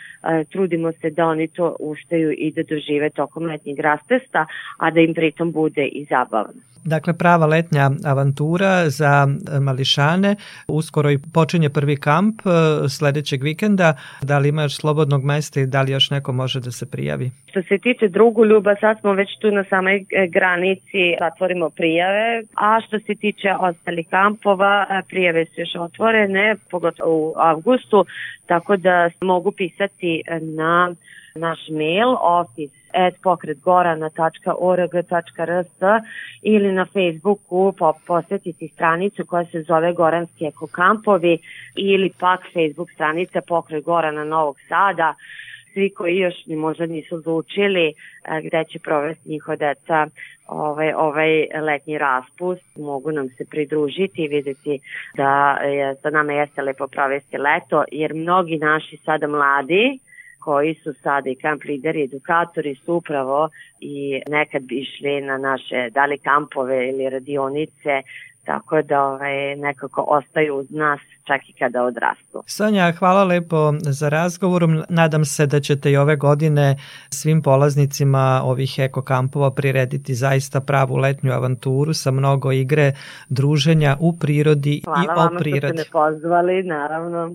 trudimo 0.50 0.92
se 0.92 1.10
da 1.10 1.26
oni 1.26 1.48
to 1.48 1.76
ustaju 1.80 2.32
i 2.32 2.52
da 2.52 2.62
dožive 2.62 3.10
tokom 3.10 3.44
letnjeg 3.44 3.80
rastesta, 3.98 4.46
a 4.78 4.90
da 4.90 5.00
im 5.00 5.14
pritom 5.14 5.52
bude 5.52 5.86
i 5.86 6.06
zabavno. 6.10 6.68
Dakle, 6.84 7.12
prava 7.18 7.46
letnja 7.46 7.90
avantura 8.04 8.90
za 8.90 9.28
mališane. 9.60 10.36
Uskoro 10.68 11.10
i 11.10 11.18
počinje 11.34 11.70
prvi 11.70 11.96
kamp 11.96 12.40
e, 12.40 12.88
sledećeg 12.88 13.42
vikenda. 13.42 13.94
Da 14.22 14.38
li 14.38 14.48
imaš 14.48 14.76
slobodnog 14.76 15.24
mesta 15.24 15.60
i 15.60 15.66
da 15.66 15.82
li 15.82 15.92
još 15.92 16.10
neko 16.10 16.32
može 16.32 16.60
da 16.60 16.70
se 16.70 16.90
prijavi? 16.90 17.30
Što 17.50 17.62
se 17.62 17.78
tiče 17.78 18.08
drugu 18.08 18.44
ljuba, 18.44 18.74
sad 18.80 19.00
smo 19.00 19.12
već 19.12 19.28
tu 19.40 19.50
na 19.50 19.64
samoj 19.64 19.96
e, 19.96 20.26
granici, 20.26 21.16
zatvorimo 21.20 21.70
prijave. 21.70 22.42
A 22.54 22.80
što 22.86 22.98
se 22.98 23.14
tiče 23.14 23.48
ostalih 23.60 24.06
kampova, 24.10 24.86
e, 24.90 25.02
prijave 25.08 25.44
su 25.44 25.60
još 25.60 25.74
otvorene, 25.78 26.56
pogotovo 26.70 27.12
u 27.16 27.34
avgustu, 27.36 28.04
tako 28.46 28.76
da 28.76 29.10
mogu 29.20 29.52
pisati 29.52 30.22
na 30.40 30.94
naš 31.34 31.58
mail 31.68 32.14
office 32.20 32.77
pokretgorana.org.rs 33.22 35.66
ili 36.42 36.72
na 36.72 36.86
Facebooku 36.86 37.74
posetiti 38.06 38.68
stranicu 38.68 39.26
koja 39.26 39.44
se 39.44 39.62
zove 39.62 39.92
Goranski 39.92 40.44
ekokampovi 40.44 41.38
ili 41.76 42.10
pak 42.20 42.40
Facebook 42.52 42.90
stranica 42.90 43.40
Pokret 43.40 43.84
Gorana 43.84 44.24
Novog 44.24 44.56
Sada. 44.68 45.14
Svi 45.72 45.90
koji 45.90 46.16
još 46.16 46.46
ni 46.46 46.56
možda 46.56 46.86
nisu 46.86 47.14
odlučili 47.14 47.88
e, 47.88 47.92
gde 48.42 48.64
će 48.64 48.78
provesti 48.78 49.28
njihova 49.28 49.56
deca 49.56 50.06
ovaj, 50.46 50.92
ovaj 50.92 51.46
letnji 51.60 51.98
raspust, 51.98 52.76
mogu 52.76 53.12
nam 53.12 53.28
se 53.28 53.44
pridružiti 53.50 54.24
i 54.24 54.28
videti 54.28 54.80
da 55.16 55.58
je, 55.62 55.94
sa 55.94 56.10
nama 56.10 56.32
jeste 56.32 56.62
lepo 56.62 56.86
provesti 56.86 57.38
leto, 57.38 57.84
jer 57.92 58.14
mnogi 58.14 58.56
naši 58.56 58.96
sada 58.96 59.26
mladi 59.26 59.98
koji 60.38 60.74
su 60.74 60.92
sada 61.02 61.30
i 61.30 61.34
kamp 61.34 61.64
lideri, 61.64 62.04
edukatori 62.04 62.74
su 62.74 62.94
upravo 62.94 63.48
i 63.80 64.22
nekad 64.28 64.62
bi 64.62 64.80
išli 64.80 65.20
na 65.20 65.38
naše 65.38 65.90
da 65.90 66.06
li 66.06 66.18
kampove 66.18 66.88
ili 66.88 67.10
radionice 67.10 68.02
tako 68.48 68.82
da 68.82 69.02
ovaj, 69.02 69.56
nekako 69.56 70.04
ostaju 70.08 70.56
uz 70.56 70.70
nas 70.70 71.00
čak 71.26 71.48
i 71.48 71.52
kada 71.52 71.82
odrastu. 71.82 72.42
Sonja, 72.46 72.92
hvala 72.92 73.24
lepo 73.24 73.72
za 73.82 74.08
razgovor. 74.08 74.62
Nadam 74.88 75.24
se 75.24 75.46
da 75.46 75.60
ćete 75.60 75.90
i 75.90 75.96
ove 75.96 76.16
godine 76.16 76.76
svim 77.10 77.42
polaznicima 77.42 78.40
ovih 78.44 78.78
eko 78.78 79.02
kampova 79.02 79.50
prirediti 79.50 80.14
zaista 80.14 80.60
pravu 80.60 80.96
letnju 80.96 81.32
avanturu 81.32 81.94
sa 81.94 82.10
mnogo 82.10 82.52
igre, 82.52 82.92
druženja 83.28 83.96
u 84.00 84.18
prirodi 84.18 84.82
hvala 84.84 85.02
i 85.02 85.06
o 85.06 85.38
prirodi. 85.38 85.60
Hvala 85.60 85.70
vam 85.70 85.78
što 85.78 85.82
ste 85.82 85.98
me 85.98 86.12
pozvali, 86.12 86.62
naravno. 86.62 87.30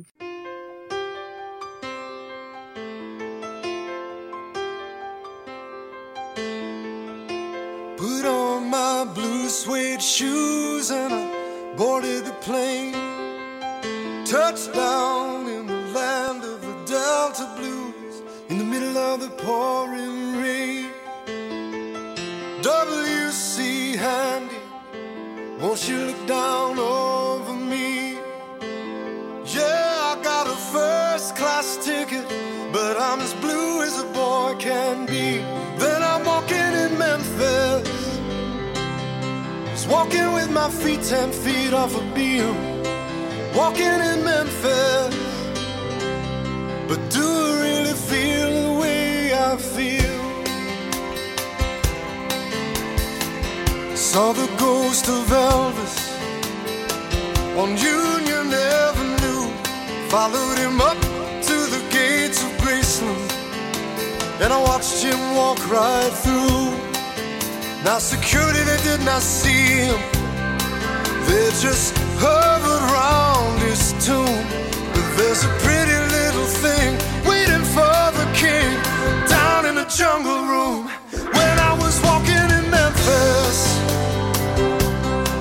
Suede 9.64 10.02
shoes 10.02 10.92
and 10.92 11.14
I 11.14 11.76
boarded 11.78 12.26
the 12.26 12.34
plane. 12.48 12.94
Touchdown 14.26 15.48
in 15.48 15.68
the 15.68 15.82
land 15.98 16.44
of 16.44 16.60
the 16.68 16.76
Delta 16.86 17.48
Blues 17.58 18.16
in 18.50 18.58
the 18.58 18.66
middle 18.74 18.98
of 18.98 19.22
the 19.22 19.30
pouring 19.46 20.38
rain. 20.42 20.90
W.C. 22.62 23.96
Handy, 23.96 24.62
won't 25.62 25.88
you 25.88 25.98
look 26.08 26.28
down 26.28 26.63
walking 39.94 40.34
with 40.34 40.50
my 40.50 40.70
feet 40.82 41.02
ten 41.04 41.30
feet 41.32 41.72
off 41.72 41.94
a 42.02 42.04
beam. 42.16 42.56
Walking 43.60 43.98
in 44.10 44.18
Memphis. 44.30 45.16
But 46.90 47.02
do 47.16 47.26
I 47.48 47.52
really 47.66 47.98
feel 48.10 48.50
the 48.62 48.74
way 48.82 49.34
I 49.50 49.52
feel? 49.74 50.20
Saw 53.96 54.28
the 54.42 54.50
ghost 54.66 55.06
of 55.16 55.24
Elvis 55.52 55.98
on 57.62 57.70
Union 57.96 58.48
Avenue. 58.88 59.46
Followed 60.14 60.58
him 60.66 60.78
up 60.90 61.00
to 61.50 61.58
the 61.74 61.82
gates 61.98 62.40
of 62.46 62.52
Graceland. 62.64 63.32
And 64.42 64.50
I 64.58 64.60
watched 64.70 65.00
him 65.08 65.22
walk 65.40 65.60
right 65.70 66.14
through. 66.24 66.63
Now, 67.84 68.00
security, 68.00 68.62
they 68.64 68.78
did 68.78 69.02
not 69.04 69.22
see 69.22 69.84
him. 69.84 70.00
They 71.28 71.50
just 71.60 71.94
hovered 72.16 72.84
around 72.90 73.60
his 73.60 73.92
tomb. 74.00 74.40
But 74.94 75.18
there's 75.18 75.44
a 75.44 75.50
pretty 75.60 76.00
little 76.16 76.48
thing 76.64 76.96
waiting 77.28 77.66
for 77.76 78.00
the 78.16 78.28
king 78.34 78.72
down 79.28 79.66
in 79.66 79.76
the 79.76 79.84
jungle 79.84 80.46
room. 80.48 80.88
When 81.12 81.60
I 81.60 81.76
was 81.78 82.02
walking 82.04 82.48
in 82.58 82.72
Memphis, 82.72 83.60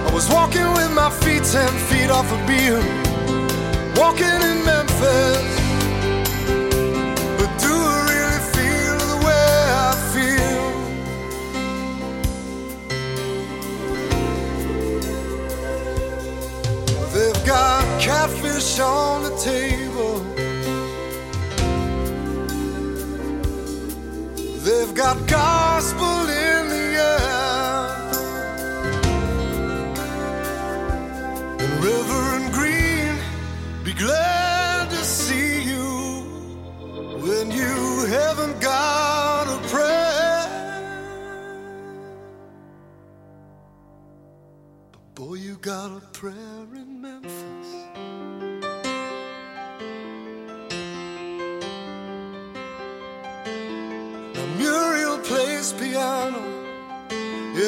I 0.08 0.10
was 0.12 0.28
walking 0.28 0.66
with 0.74 0.90
my 0.90 1.10
feet 1.10 1.44
ten 1.44 1.70
feet 1.88 2.10
off 2.10 2.26
a 2.26 2.38
beam. 2.48 2.82
Walking 3.94 4.42
in 4.50 4.64
Memphis. 4.64 5.61
On 18.82 19.22
the 19.22 19.36
table. 19.36 20.18
They've 24.64 24.94
got 24.94 25.16
gospel 25.28 26.28
in 26.28 26.68
the 26.68 26.86
air. 27.14 27.88
And 31.58 31.84
Reverend 31.84 32.52
Green, 32.52 33.14
be 33.84 33.92
glad 33.94 34.90
to 34.90 35.04
see 35.04 35.62
you 35.62 35.88
when 37.26 37.50
you 37.50 38.06
haven't 38.06 38.60
got 38.60 39.48
a 39.48 39.58
prayer. 39.68 40.46
But 44.92 45.14
boy, 45.14 45.34
you 45.34 45.56
got 45.56 45.90
a 45.96 46.00
prayer 46.12 46.66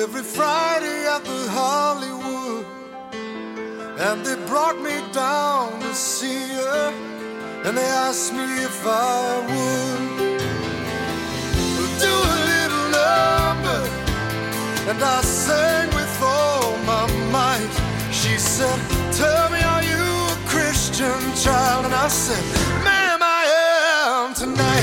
every 0.04 0.22
Friday 0.22 1.06
at 1.06 1.24
the 1.24 1.40
Hollywood. 1.58 2.66
And 4.06 4.18
they 4.26 4.36
brought 4.46 4.78
me 4.88 4.96
down 5.12 5.80
to 5.80 5.94
see 5.94 6.42
her, 6.60 6.92
and 7.64 7.72
they 7.78 7.90
asked 8.06 8.34
me 8.34 8.46
if 8.70 8.78
I 8.84 9.22
would 9.48 10.40
do 12.04 12.14
a 12.34 12.38
little 12.52 12.86
number. 13.00 13.80
And 14.90 14.98
I 15.16 15.20
sang 15.22 15.88
with 15.98 16.14
all 16.22 16.76
my 16.90 17.06
might. 17.36 17.74
She 18.12 18.36
said, 18.36 18.78
Tell 19.22 19.48
me, 19.54 19.60
are 19.72 19.84
you 19.92 20.06
a 20.34 20.38
Christian 20.52 21.20
child? 21.44 21.86
And 21.86 21.94
I 21.94 22.08
said, 22.08 22.44
Ma'am, 22.84 23.20
I 23.22 23.42
am 24.04 24.34
tonight. 24.34 24.73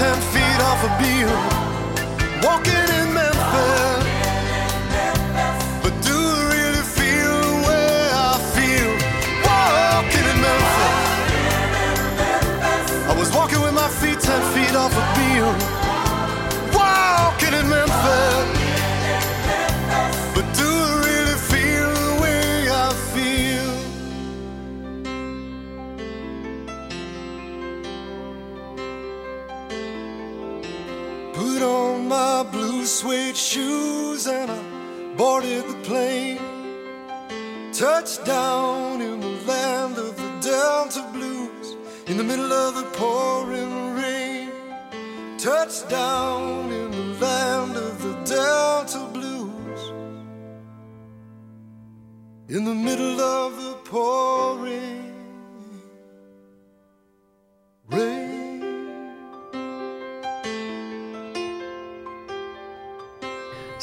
Ten 0.00 0.18
feet 0.32 0.60
off 0.68 0.82
a 0.88 0.90
beam. 1.00 1.28
Walking 2.42 2.86
in 3.00 3.08
Memphis. 3.18 4.04
But 5.82 5.94
do 6.06 6.16
I 6.16 6.40
really 6.54 6.84
feel 6.98 7.36
the 7.48 7.56
way 7.68 7.92
I 8.28 8.32
feel? 8.54 8.90
Walking 9.48 10.26
in 10.32 10.38
Memphis. 10.46 10.98
I 13.10 13.12
was 13.20 13.28
walking 13.38 13.60
with 13.60 13.74
my 13.74 13.90
feet 14.00 14.18
ten 14.28 14.42
feet 14.54 14.74
off 14.82 14.94
a 15.02 15.04
beam. 15.16 15.46
Walking 16.72 17.54
in 17.60 17.66
Memphis. 17.68 17.89
Shoes 33.50 34.28
and 34.28 34.48
I 34.48 34.62
boarded 35.16 35.64
the 35.66 35.78
plane. 35.82 36.38
Touched 37.72 38.24
down 38.24 39.00
in 39.00 39.18
the 39.18 39.34
land 39.44 39.98
of 39.98 40.16
the 40.16 40.30
Delta 40.40 41.02
Blues 41.12 41.76
in 42.06 42.16
the 42.16 42.22
middle 42.22 42.52
of 42.52 42.76
the 42.76 42.84
pouring 43.00 43.96
rain. 43.96 44.52
Touched 45.36 45.88
down 45.88 46.70
in 46.70 46.90
the 46.92 47.26
land 47.26 47.76
of 47.76 47.94
the 48.04 48.14
Delta 48.36 49.02
Blues 49.12 49.82
in 52.48 52.64
the 52.64 52.78
middle 52.88 53.20
of 53.20 53.56
the 53.64 53.74
pouring 53.90 54.99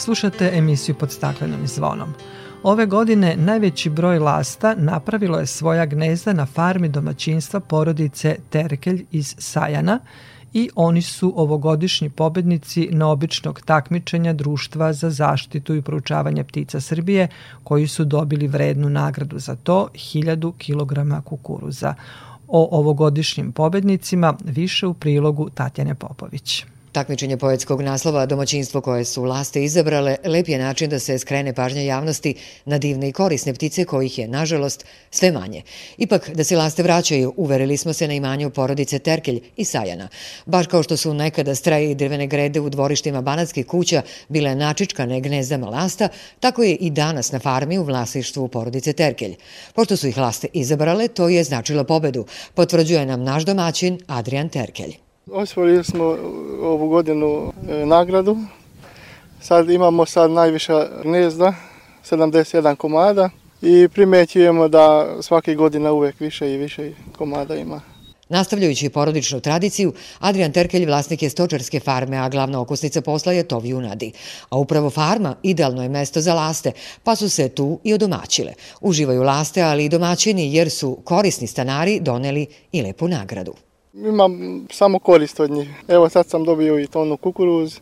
Slušate 0.08 0.52
emisiju 0.54 0.96
pod 0.96 1.12
staklenim 1.12 1.68
zvonom. 1.68 2.14
Ove 2.64 2.86
godine 2.86 3.36
najveći 3.38 3.90
broj 3.90 4.20
lasta 4.20 4.76
napravilo 4.78 5.40
je 5.40 5.46
svoja 5.46 5.86
gnezda 5.86 6.34
na 6.34 6.46
farmi 6.46 6.90
domaćinstva 6.90 7.60
porodice 7.60 8.36
Terkelj 8.50 9.06
iz 9.12 9.36
Sajana 9.38 10.00
i 10.54 10.70
oni 10.76 11.02
su 11.02 11.34
ovogodišnji 11.36 12.10
pobednici 12.10 12.90
neobičnog 12.92 13.62
takmičenja 13.62 14.34
Društva 14.34 14.94
za 14.94 15.10
zaštitu 15.10 15.76
i 15.76 15.82
proučavanje 15.82 16.44
ptica 16.44 16.82
Srbije, 16.82 17.28
koji 17.64 17.88
su 17.88 18.06
dobili 18.06 18.48
vrednu 18.48 18.90
nagradu 18.90 19.40
za 19.40 19.56
to 19.56 19.88
1000 19.94 20.52
kg 20.58 21.26
kukuruza. 21.26 21.94
O 22.48 22.80
ovogodišnjim 22.80 23.52
pobednicima 23.52 24.34
više 24.46 24.88
u 24.88 24.94
prilogu 24.94 25.50
Tatjane 25.50 25.96
Popović. 25.96 26.66
Takmičenje 26.98 27.38
poetskog 27.38 27.82
naslova 27.82 28.26
Domaćinstvo 28.26 28.82
koje 28.82 29.06
su 29.06 29.24
laste 29.24 29.64
izabrale 29.64 30.16
lep 30.26 30.48
je 30.48 30.58
način 30.58 30.90
da 30.90 31.00
se 31.00 31.20
skrene 31.20 31.54
pažnja 31.54 31.82
javnosti 31.82 32.34
na 32.66 32.78
divne 32.78 33.10
i 33.10 33.12
korisne 33.12 33.54
ptice 33.54 33.86
kojih 33.86 34.20
je, 34.20 34.28
nažalost, 34.28 34.86
sve 35.12 35.32
manje. 35.32 35.62
Ipak, 35.98 36.30
da 36.30 36.44
se 36.44 36.58
laste 36.58 36.84
vraćaju, 36.84 37.34
uverili 37.38 37.78
smo 37.78 37.94
se 37.94 38.08
na 38.08 38.14
imanju 38.14 38.50
porodice 38.50 39.00
Terkelj 39.00 39.42
i 39.58 39.66
Sajana. 39.66 40.08
Baš 40.46 40.68
kao 40.68 40.84
što 40.84 40.98
su 40.98 41.14
nekada 41.14 41.56
straje 41.56 41.92
i 41.92 41.96
drvene 41.96 42.28
grede 42.28 42.60
u 42.60 42.70
dvorištima 42.70 43.22
banatskih 43.22 43.66
kuća 43.66 44.02
bile 44.28 44.56
načičkane 44.56 45.22
gnezdama 45.22 45.70
lasta, 45.70 46.08
tako 46.40 46.64
je 46.64 46.76
i 46.76 46.90
danas 46.90 47.32
na 47.32 47.40
farmi 47.40 47.78
u 47.78 47.84
vlasništvu 47.84 48.48
porodice 48.48 48.94
Terkelj. 48.94 49.36
Pošto 49.74 49.98
su 49.98 50.08
ih 50.08 50.18
laste 50.18 50.48
izabrale, 50.54 51.08
to 51.08 51.30
je 51.30 51.44
značilo 51.44 51.84
pobedu, 51.84 52.26
potvrđuje 52.54 53.06
nam 53.06 53.24
naš 53.24 53.44
domaćin 53.44 54.00
Adrian 54.08 54.50
Terkelj. 54.50 55.07
Osvojili 55.32 55.84
smo 55.84 56.04
ovu 56.62 56.90
godinu 56.90 57.54
e, 57.70 57.86
nagradu. 57.86 58.38
Sad 59.42 59.70
imamo 59.70 60.06
sad 60.06 60.32
najviša 60.32 60.88
gnezda, 61.04 61.54
71 62.10 62.76
komada 62.76 63.30
i 63.62 63.88
primećujemo 63.94 64.68
da 64.68 65.16
svake 65.22 65.56
godine 65.56 65.92
uvek 65.92 66.20
više 66.20 66.54
i 66.54 66.58
više 66.58 66.92
komada 67.18 67.56
ima. 67.56 67.82
Nastavljajući 68.30 68.90
porodičnu 68.90 69.40
tradiciju, 69.40 69.94
Adrian 70.20 70.52
Terkelj 70.52 70.86
vlasnik 70.86 71.24
je 71.24 71.30
stočarske 71.30 71.80
farme, 71.80 72.18
a 72.18 72.30
glavna 72.30 72.62
okosnica 72.62 73.02
posla 73.02 73.34
je 73.34 73.44
tov 73.44 73.66
junadi. 73.66 74.12
A 74.50 74.58
upravo 74.58 74.90
farma 74.90 75.36
idealno 75.44 75.84
je 75.84 75.90
mesto 75.90 76.22
za 76.22 76.34
laste, 76.34 76.72
pa 77.04 77.16
su 77.16 77.30
se 77.30 77.50
tu 77.50 77.80
i 77.84 77.94
odomaćile. 77.94 78.54
Uživaju 78.82 79.24
laste, 79.24 79.62
ali 79.62 79.86
i 79.86 79.90
domaćini, 79.90 80.56
jer 80.56 80.70
su 80.70 80.98
korisni 81.04 81.48
stanari 81.48 82.00
doneli 82.00 82.48
i 82.72 82.82
lepu 82.82 83.08
nagradu. 83.08 83.54
Imam 84.06 84.66
samo 84.72 85.00
korist 85.00 85.40
od 85.40 85.52
njih. 85.52 85.70
Evo 85.88 86.10
sad 86.10 86.30
sam 86.30 86.44
dobio 86.44 86.80
i 86.80 86.88
tonu 86.88 87.18
kukuruz 87.18 87.80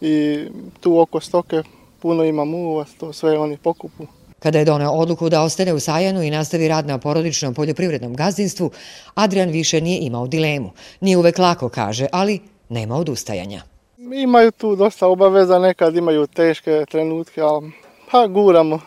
i 0.00 0.44
tu 0.80 1.00
oko 1.00 1.20
stoke 1.20 1.62
puno 2.02 2.24
imam 2.24 2.54
uva, 2.54 2.84
to 2.98 3.12
sve 3.12 3.38
oni 3.38 3.56
pokupu. 3.56 4.06
Kada 4.38 4.58
je 4.58 4.64
doneo 4.64 4.90
odluku 4.90 5.28
da 5.28 5.42
ostane 5.42 5.72
u 5.72 5.80
Sajanu 5.80 6.22
i 6.22 6.30
nastavi 6.30 6.68
rad 6.68 6.86
na 6.86 6.98
porodičnom 6.98 7.54
poljoprivrednom 7.54 8.14
gazdinstvu, 8.14 8.70
Adrian 9.14 9.50
više 9.50 9.80
nije 9.80 9.98
imao 10.00 10.26
dilemu. 10.26 10.70
Nije 11.00 11.16
uvek 11.16 11.38
lako, 11.38 11.68
kaže, 11.68 12.06
ali 12.12 12.40
nema 12.68 12.96
odustajanja. 12.96 13.62
Imaju 13.98 14.50
tu 14.50 14.76
dosta 14.76 15.06
obaveza, 15.06 15.58
nekad 15.58 15.96
imaju 15.96 16.26
teške 16.26 16.84
trenutke, 16.90 17.40
ali 17.40 17.72
pa 18.10 18.26
guramo, 18.26 18.80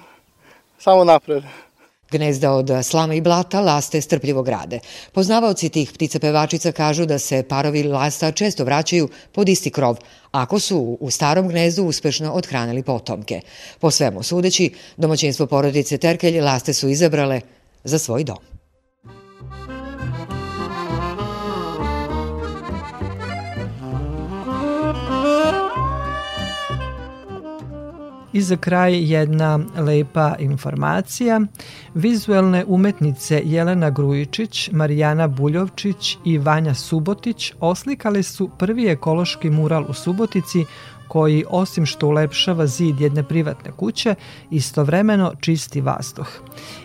samo 0.80 1.04
napred. 1.04 1.44
Gnezda 2.12 2.52
od 2.52 2.70
slama 2.84 3.14
i 3.14 3.22
blata 3.22 3.62
laste 3.62 4.02
strpljivo 4.02 4.44
grade. 4.44 4.80
Poznavaoci 5.12 5.70
tih 5.70 5.92
ptica 5.92 6.20
pevačica 6.20 6.72
kažu 6.72 7.06
da 7.06 7.20
se 7.20 7.44
parovi 7.44 7.84
lasta 7.84 8.32
često 8.32 8.64
vraćaju 8.64 9.10
pod 9.32 9.50
isti 9.50 9.70
krov, 9.70 9.98
ako 10.32 10.60
su 10.60 10.98
u 11.00 11.12
starom 11.12 11.48
gnezdu 11.48 11.84
uspešno 11.84 12.32
odhranili 12.32 12.84
potomke. 12.84 13.42
Po 13.80 13.92
svemu 13.92 14.24
sudeći, 14.24 14.74
domaćinstvo 14.98 15.48
porodice 15.48 15.98
Terkelj 15.98 16.40
laste 16.40 16.74
su 16.74 16.90
izabrale 16.90 17.42
za 17.84 18.00
svoj 18.00 18.24
dom. 18.24 18.57
I 28.38 28.42
za 28.42 28.58
kraj 28.58 29.12
jedna 29.12 29.60
lepa 29.78 30.36
informacija. 30.40 31.42
Vizuelne 31.94 32.64
umetnice 32.68 33.42
Jelena 33.46 33.90
Grujičić, 33.90 34.70
Marijana 34.72 35.28
Buljovčić 35.28 36.18
i 36.26 36.38
Vanja 36.38 36.74
Subotić 36.74 37.54
oslikale 37.60 38.24
su 38.24 38.50
prvi 38.58 38.88
ekološki 38.88 39.50
mural 39.50 39.86
u 39.90 39.94
Subotici 39.94 40.66
koji 41.08 41.46
osim 41.50 41.86
što 41.86 42.08
ulepšava 42.08 42.68
zid 42.68 43.02
jedne 43.02 43.24
privatne 43.24 43.72
kuće, 43.72 44.16
istovremeno 44.52 45.34
čisti 45.40 45.82
vazduh. 45.82 46.28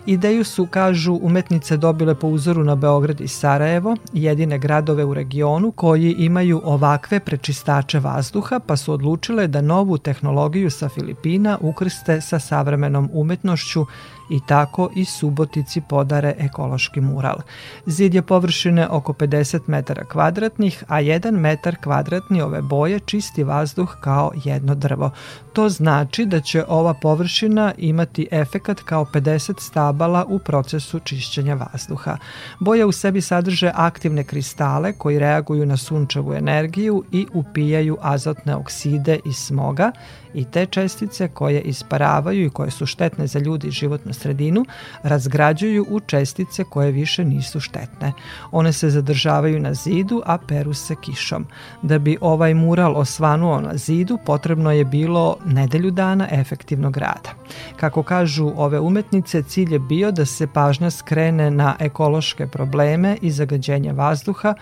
Ideju 0.05 0.43
su, 0.43 0.65
kažu, 0.65 1.19
umetnice 1.21 1.77
dobile 1.77 2.15
po 2.15 2.27
uzoru 2.27 2.63
na 2.63 2.75
Beograd 2.75 3.21
i 3.21 3.27
Sarajevo, 3.27 3.95
jedine 4.13 4.57
gradove 4.59 5.05
u 5.05 5.13
regionu 5.13 5.71
koji 5.71 6.11
imaju 6.11 6.61
ovakve 6.63 7.19
prečistače 7.19 7.99
vazduha, 7.99 8.59
pa 8.59 8.77
su 8.77 8.93
odlučile 8.93 9.47
da 9.47 9.61
novu 9.61 9.97
tehnologiju 9.97 10.71
sa 10.71 10.89
Filipina 10.89 11.57
ukrste 11.61 12.21
sa 12.21 12.39
savremenom 12.39 13.09
umetnošću 13.13 13.85
i 14.29 14.39
tako 14.47 14.89
i 14.95 15.05
Subotici 15.05 15.81
podare 15.81 16.33
ekološki 16.37 17.01
mural. 17.01 17.37
Zid 17.85 18.13
je 18.13 18.21
površine 18.21 18.87
oko 18.89 19.13
50 19.13 19.59
metara 19.67 20.03
kvadratnih, 20.03 20.83
a 20.87 21.01
1 21.01 21.31
metar 21.31 21.75
kvadratni 21.83 22.41
ove 22.41 22.61
boje 22.61 22.99
čisti 22.99 23.43
vazduh 23.43 23.95
kao 24.01 24.31
jedno 24.43 24.75
drvo. 24.75 25.11
To 25.53 25.69
znači 25.69 26.25
da 26.25 26.41
će 26.41 26.63
ova 26.67 26.93
površina 26.93 27.73
imati 27.77 28.27
efekat 28.31 28.79
kao 28.79 29.05
50 29.05 29.53
stabala 29.59 30.25
u 30.25 30.39
procesu 30.39 30.99
čišćenja 30.99 31.53
vazduha. 31.53 32.17
Boje 32.59 32.85
u 32.85 32.91
sebi 32.91 33.21
sadrže 33.21 33.71
aktivne 33.75 34.23
kristale 34.23 34.93
koji 34.93 35.19
reaguju 35.19 35.65
na 35.65 35.77
sunčevu 35.77 36.33
energiju 36.33 37.03
i 37.11 37.27
upijaju 37.33 37.97
azotne 38.01 38.55
okside 38.55 39.19
i 39.25 39.33
smoga 39.33 39.91
i 40.33 40.45
te 40.45 40.65
čestice 40.65 41.27
koje 41.27 41.61
isparavaju 41.61 42.45
i 42.45 42.49
koje 42.49 42.71
su 42.71 42.85
štetne 42.85 43.27
za 43.27 43.39
ljudi 43.39 43.67
i 43.67 43.71
životnu 43.71 44.13
sredinu 44.13 44.65
razgrađuju 45.03 45.85
u 45.89 45.99
čestice 45.99 46.63
koje 46.63 46.91
više 46.91 47.25
nisu 47.25 47.59
štetne. 47.59 48.13
One 48.51 48.73
se 48.73 48.89
zadržavaju 48.89 49.59
na 49.59 49.73
zidu, 49.73 50.21
a 50.25 50.37
peru 50.37 50.73
se 50.73 50.95
kišom. 51.01 51.45
Da 51.81 51.99
bi 51.99 52.17
ovaj 52.21 52.53
mural 52.53 52.97
osvanuo 52.97 53.61
na 53.61 53.77
zidu, 53.77 54.17
potrebno 54.25 54.71
je 54.71 54.85
bilo 54.85 55.37
nedelju 55.45 55.91
dana 55.91 56.27
efektivnog 56.31 56.97
rada. 56.97 57.29
Kako 57.75 58.03
kažu 58.03 58.51
ove 58.55 58.79
umetnice, 58.79 59.43
cilj 59.43 59.73
je 59.73 59.79
bio 59.79 60.11
da 60.11 60.25
se 60.25 60.47
pažnja 60.47 60.91
skrene 60.91 61.51
na 61.51 61.75
ekološke 61.79 62.47
probleme 62.47 63.17
i 63.21 63.31
zagađenje 63.31 63.93
vazduha 63.93 64.53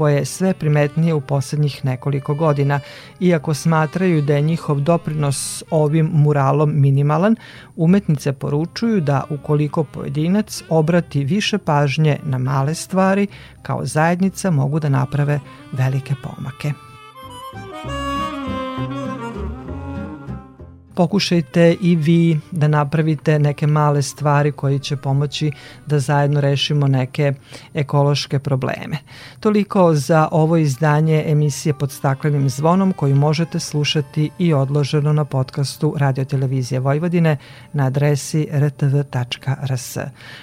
koje 0.00 0.16
je 0.16 0.24
sve 0.24 0.54
primetnije 0.54 1.14
u 1.14 1.20
poslednjih 1.20 1.84
nekoliko 1.84 2.34
godina. 2.34 2.80
Iako 3.20 3.54
smatraju 3.54 4.22
da 4.22 4.34
je 4.34 4.40
njihov 4.42 4.80
doprinos 4.80 5.64
ovim 5.70 6.10
muralom 6.12 6.72
minimalan, 6.80 7.36
umetnice 7.76 8.32
poručuju 8.32 9.00
da 9.00 9.24
ukoliko 9.30 9.84
pojedinac 9.84 10.62
obrati 10.68 11.24
više 11.24 11.58
pažnje 11.58 12.18
na 12.24 12.38
male 12.38 12.74
stvari, 12.74 13.26
kao 13.62 13.84
zajednica 13.84 14.50
mogu 14.50 14.80
da 14.80 14.88
naprave 14.88 15.40
velike 15.72 16.14
pomake. 16.22 16.89
Pokušajte 20.94 21.76
i 21.80 21.96
vi 21.96 22.40
da 22.50 22.68
napravite 22.68 23.38
neke 23.38 23.66
male 23.66 24.02
stvari 24.02 24.52
koji 24.52 24.78
će 24.78 24.96
pomoći 24.96 25.52
da 25.86 25.98
zajedno 25.98 26.40
rešimo 26.40 26.86
neke 26.86 27.32
ekološke 27.74 28.38
probleme. 28.38 28.96
Toliko 29.40 29.94
za 29.94 30.28
ovo 30.32 30.56
izdanje 30.56 31.24
emisije 31.26 31.74
pod 31.74 31.92
staklenim 31.92 32.50
zvonom 32.50 32.92
koju 32.92 33.16
možete 33.16 33.60
slušati 33.60 34.30
i 34.38 34.52
odloženo 34.54 35.12
na 35.12 35.24
podcastu 35.24 35.94
Radio 35.98 36.24
Televizije 36.24 36.80
Vojvodine 36.80 37.36
na 37.72 37.86
adresi 37.86 38.48
rtv.rs. 38.52 39.96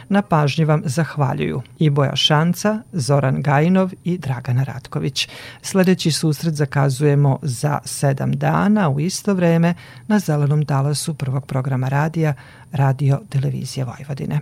Na 0.09 0.21
pažnji 0.21 0.65
vam 0.65 0.81
zahvaljuju 0.85 1.61
i 1.79 1.89
Boja 1.89 2.15
Šanca, 2.15 2.81
Zoran 2.91 3.41
Gajinov 3.41 3.91
i 4.03 4.17
Dragana 4.17 4.63
Ratković. 4.63 5.29
Sledeći 5.61 6.11
susret 6.11 6.53
zakazujemo 6.53 7.39
za 7.41 7.79
sedam 7.85 8.31
dana 8.31 8.89
u 8.89 8.99
isto 8.99 9.33
vreme 9.33 9.73
na 10.07 10.19
zelenom 10.37 10.65
talasu 10.65 11.13
prvog 11.13 11.45
programa 11.45 11.89
radija 11.89 12.33
Radio 12.71 13.21
Televizije 13.29 13.85
Vojvodine. 13.85 14.41